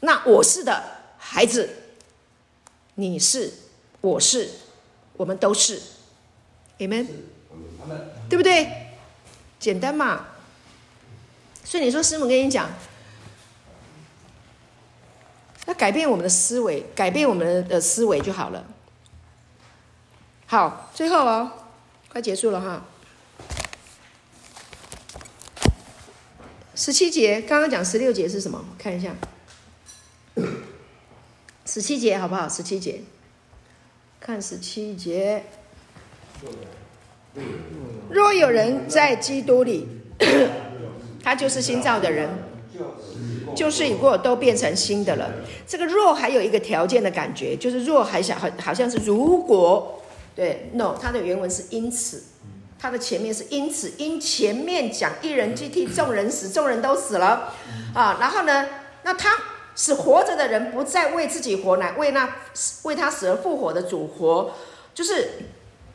[0.00, 0.82] 那我是的
[1.18, 1.68] 孩子，
[2.94, 3.52] 你是，
[4.00, 4.50] 我是，
[5.14, 5.82] 我们都是
[6.78, 7.06] ，Amen，
[8.28, 8.92] 对不对？
[9.58, 10.26] 简单嘛。
[11.64, 12.70] 所以你说师母跟你讲，
[15.66, 18.64] 要改变我们的思维，改变我们的思维就好了。
[20.46, 21.50] 好，最后哦，
[22.08, 22.84] 快结束了哈。
[26.76, 28.62] 十七节，刚刚讲十六节是什么？
[28.78, 29.16] 看一下，
[31.64, 32.46] 十七节好不好？
[32.46, 33.00] 十七节，
[34.20, 35.44] 看十七节。
[38.10, 39.88] 若有人在基督里，
[41.24, 42.28] 他就是新造的人，
[43.56, 45.32] 旧事已过，都变成新的了。
[45.66, 50.02] 这个若还有一个条件的感觉，就是若还想好，好像是如果，
[50.34, 52.22] 对，no，它的原文是因此。
[52.78, 57.54] 他的前面是因此，因前面讲一人既替众人死，众人都死了，
[57.94, 58.68] 啊，然后呢，
[59.02, 59.30] 那他
[59.74, 62.36] 使活着的人不再为自己活，乃为那
[62.82, 64.52] 为他死而复活的主活，
[64.94, 65.30] 就是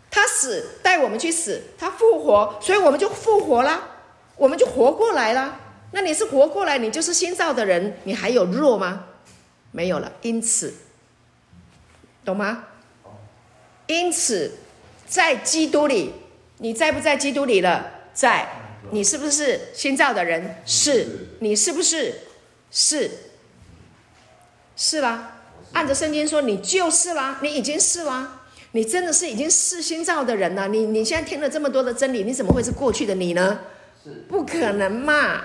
[0.10, 3.80] 他死带我们去死，他复活，所以我们就复活了，
[4.36, 5.60] 我们就活过来了。
[5.92, 9.06] 那你是活过来，你就是新造的人，你还有弱吗？
[9.72, 10.12] 没有了。
[10.22, 10.74] 因此，
[12.26, 12.66] 懂吗？
[13.88, 14.58] 因此，
[15.06, 16.14] 在基督里。
[16.62, 17.92] 你在不在基督里了？
[18.14, 18.48] 在。
[18.92, 20.58] 你是不是新造的人？
[20.64, 21.08] 是。
[21.40, 22.14] 你是不是？
[22.70, 23.10] 是。
[24.76, 25.40] 是啦。
[25.74, 27.40] 按着圣经说，你就是啦。
[27.42, 28.42] 你已经是啦。
[28.74, 30.68] 你真的是已经是新造的人了。
[30.68, 33.60] 你你现在听了这么多的真理，你怎么会是过去的你呢？
[34.28, 35.42] 不可能嘛！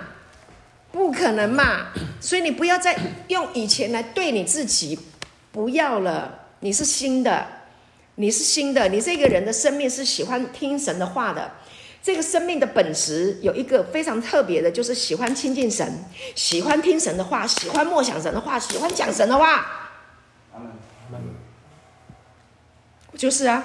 [0.93, 1.93] 不可能嘛！
[2.21, 2.95] 所以你不要再
[3.29, 4.99] 用以前来对你自己，
[5.51, 6.47] 不要了。
[6.61, 7.47] 你是新的。
[8.17, 11.53] 你是新的，你这个人的生命是喜欢听神的话的。
[12.03, 16.05] 这个生命的本质有一个非常特别的，就是喜欢亲近神，
[16.37, 19.91] 喜欢听神的话，喜欢默想神的话，喜欢讲神的话。
[23.17, 23.64] 就是啊，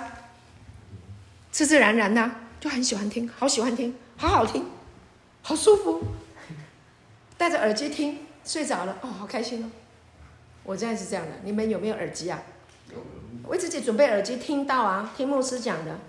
[1.51, 4.65] 自自然然的就很喜欢听，好喜欢听，好好听，
[5.41, 6.01] 好舒服。
[7.37, 9.69] 戴着耳机听，睡着了哦，好开心哦！
[10.63, 12.41] 我现在是这样的，你们有没有耳机啊？
[13.47, 15.99] 为自己准备耳机，听到啊，听牧师讲的，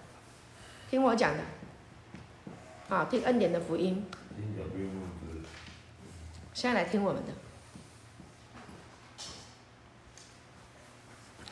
[0.91, 4.07] 听我讲的，啊，听恩典的福音。
[6.55, 7.33] 现在来听我们的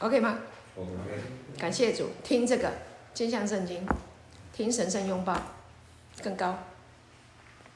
[0.01, 0.39] ，OK 吗
[0.77, 0.89] ？OK。
[1.59, 2.71] 感谢主，听这个
[3.15, 3.87] 金像圣经，
[4.53, 5.35] 听神圣拥抱，
[6.23, 6.59] 更高，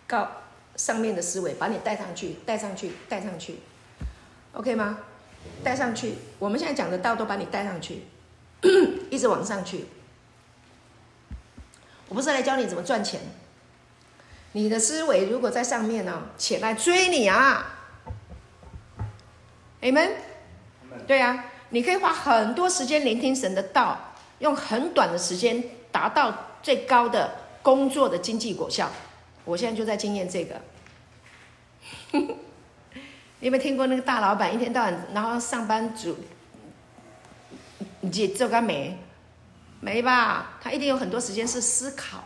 [0.07, 0.31] 高
[0.77, 3.59] 上面的思维，把你带上去，带上去，带上去
[4.53, 4.99] ，OK 吗？
[5.63, 8.03] 带上去，我们现在讲的道都把你带上去，
[9.11, 9.87] 一直往上去。
[12.09, 13.21] 我不是来教你怎么赚钱，
[14.53, 17.67] 你的思维如果在上面呢、哦，钱来追你啊
[19.81, 20.11] ，Amen。
[21.07, 26.33] 对啊，你可以花很多时间聆听神的道，用很短的时间达到
[26.63, 28.91] 最高的工作的经济果效。
[29.45, 30.61] 我现在就在经验这个。
[33.45, 36.17] 你有没有听过那个大老板一天到晚，然后上班族，
[38.01, 38.99] 你做干没？
[39.83, 40.53] 没吧？
[40.63, 42.25] 他一定有很多时间是思考。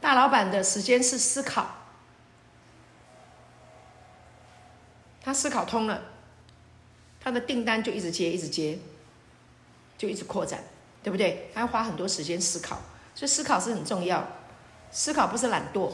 [0.00, 1.70] 大老板的时间是思考，
[5.22, 6.02] 他思考通了，
[7.20, 8.76] 他的订单就一直接，一直接，
[9.96, 10.64] 就一直扩展，
[11.04, 11.48] 对不对？
[11.54, 12.80] 他要花很多时间思考，
[13.14, 14.26] 所以思考是很重要。
[14.90, 15.92] 思考不是懒惰。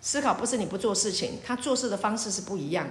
[0.00, 2.88] 思考不是你不做事情，他做事的方式是不一样。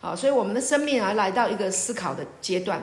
[0.00, 2.82] 好，所以我们的生命啊，来到一个思考的阶段。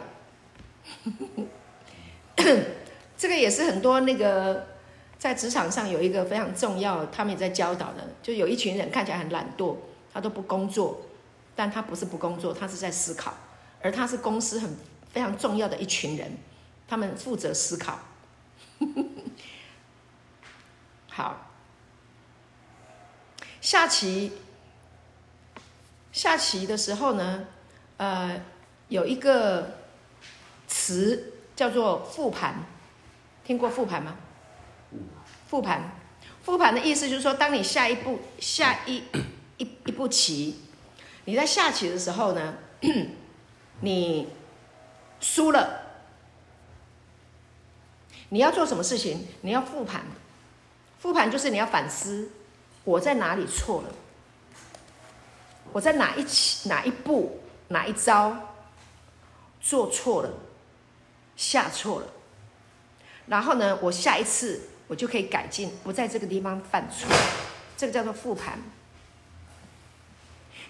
[3.17, 4.67] 这个也是很多那个
[5.17, 9.75] 在职场上有一个非常重要，他们也在教导的，就有一群人看起来很懒惰，
[10.13, 11.01] 他都不工作，
[11.55, 13.33] 但他不是不工作，他是在思考，
[13.81, 14.77] 而他是公司很
[15.11, 16.37] 非常重要的一群人，
[16.87, 17.97] 他们负责思考。
[21.09, 21.46] 好。
[23.67, 24.31] 下棋，
[26.13, 27.47] 下棋的时候呢，
[27.97, 28.41] 呃，
[28.87, 29.79] 有一个
[30.69, 32.63] 词叫做复盘，
[33.43, 34.15] 听过复盘吗？
[35.49, 35.91] 复盘，
[36.43, 39.03] 复盘的意思就是说，当你下一步下一
[39.57, 40.61] 一一步棋，
[41.25, 42.55] 你在下棋的时候呢，
[43.81, 44.29] 你
[45.19, 45.81] 输了，
[48.29, 49.27] 你要做什么事情？
[49.41, 50.05] 你要复盘，
[50.99, 52.31] 复盘就是你要反思。
[52.87, 53.89] 我在哪里错了？
[55.73, 58.33] 我在哪一起哪一步哪一招
[59.59, 60.31] 做错了，
[61.35, 62.07] 下错了？
[63.25, 67.13] 然后呢，我下一次我就可以改进，不在这个地方犯错。
[67.75, 68.57] 这个叫做复盘。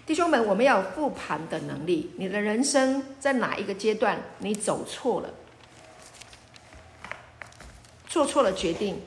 [0.04, 2.12] 弟兄们，我们要有复盘的能力。
[2.16, 5.32] 你的人生在哪一个阶段你走错了，
[8.08, 9.00] 做错了决定，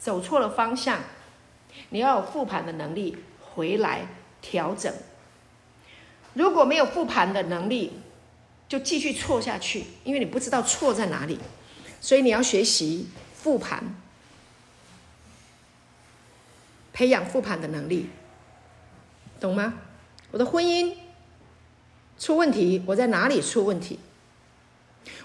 [0.00, 0.98] 走错了方向？
[1.90, 4.06] 你要有复盘的能力，回来
[4.40, 4.92] 调整。
[6.34, 7.92] 如果没有复盘的能力，
[8.68, 11.38] 就继续错下去，因为你不知道错在哪里。
[12.00, 13.82] 所以你要学习复盘，
[16.92, 18.08] 培养复盘的能力，
[19.40, 19.74] 懂吗？
[20.30, 20.94] 我的婚姻
[22.18, 23.98] 出问题，我在哪里出问题？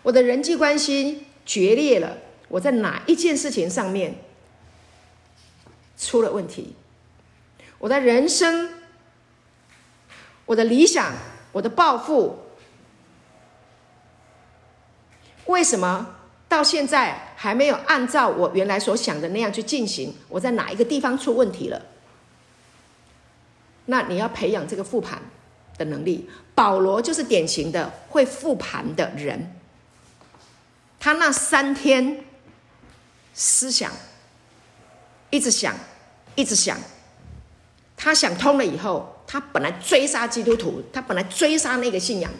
[0.01, 4.15] 我的人际关系决裂了，我在哪一件事情上面？
[6.05, 6.75] 出了问题，
[7.79, 8.69] 我的人生、
[10.45, 11.13] 我的理想、
[11.51, 12.39] 我的抱负，
[15.45, 16.15] 为什么
[16.47, 20.13] 到现在还没有按照我原来所想的那样去进行？
[20.27, 21.81] 我在哪一个地方出问题了？
[23.85, 25.21] 那你要培养这个复盘
[25.77, 26.29] 的能力。
[26.53, 29.55] 保罗就是典型的会复盘的人，
[30.99, 32.25] 他那三天
[33.33, 33.91] 思想。
[35.29, 35.75] 一直想，
[36.35, 36.79] 一直想，
[37.95, 42.31] 他想通了以后，他本来追杀基督徒，他本来追杀那个信仰，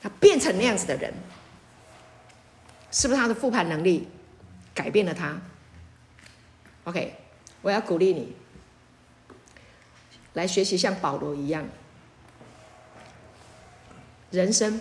[0.00, 1.14] 他变成那样子的人，
[2.90, 4.08] 是不是他的复盘能力
[4.74, 5.40] 改变了他
[6.84, 7.16] ？OK，
[7.62, 8.36] 我要鼓励你
[10.34, 11.66] 来学习像保罗一样，
[14.30, 14.80] 人生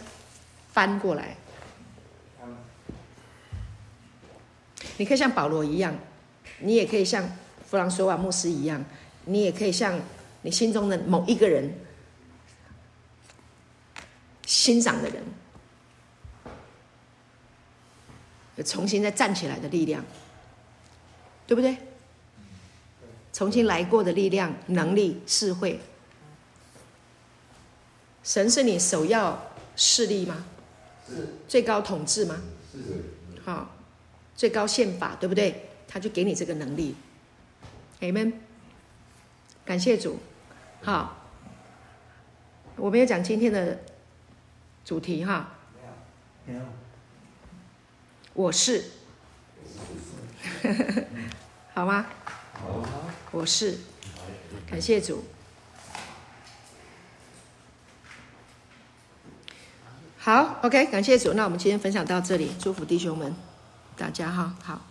[0.74, 1.38] 翻过来，
[4.98, 5.96] 你可以像保罗一样。
[6.62, 7.24] 你也可以像
[7.70, 8.84] 弗朗索瓦牧师一样，
[9.26, 10.00] 你也可以像
[10.42, 11.72] 你心中的某一个人
[14.48, 15.24] 欣赏的人，
[18.56, 20.04] 有重新再站起来的力量，
[21.46, 21.78] 对不对？
[23.32, 25.80] 重新来过的力量、能力、智慧，
[28.24, 30.44] 神是你首要势力吗？
[31.08, 31.36] 是。
[31.48, 32.42] 最高统治吗？
[32.74, 32.80] 是。
[33.46, 33.70] 好，
[34.36, 35.70] 最高宪法，对不对？
[35.88, 36.96] 他就给你这个能力
[38.00, 38.34] ，Amen。
[39.66, 40.20] 感谢主，
[40.82, 41.18] 好，
[42.76, 43.80] 我们要讲今天的
[44.84, 45.52] 主题哈。
[48.34, 48.86] 我是。
[51.74, 52.08] 好吗？
[52.54, 52.84] 好。
[53.32, 53.78] 我是。
[54.68, 55.24] 感谢主。
[60.18, 61.34] 好，OK，感谢主。
[61.34, 63.36] 那我们今天分享到这里，祝福弟兄们，
[63.96, 64.89] 大家哈，好。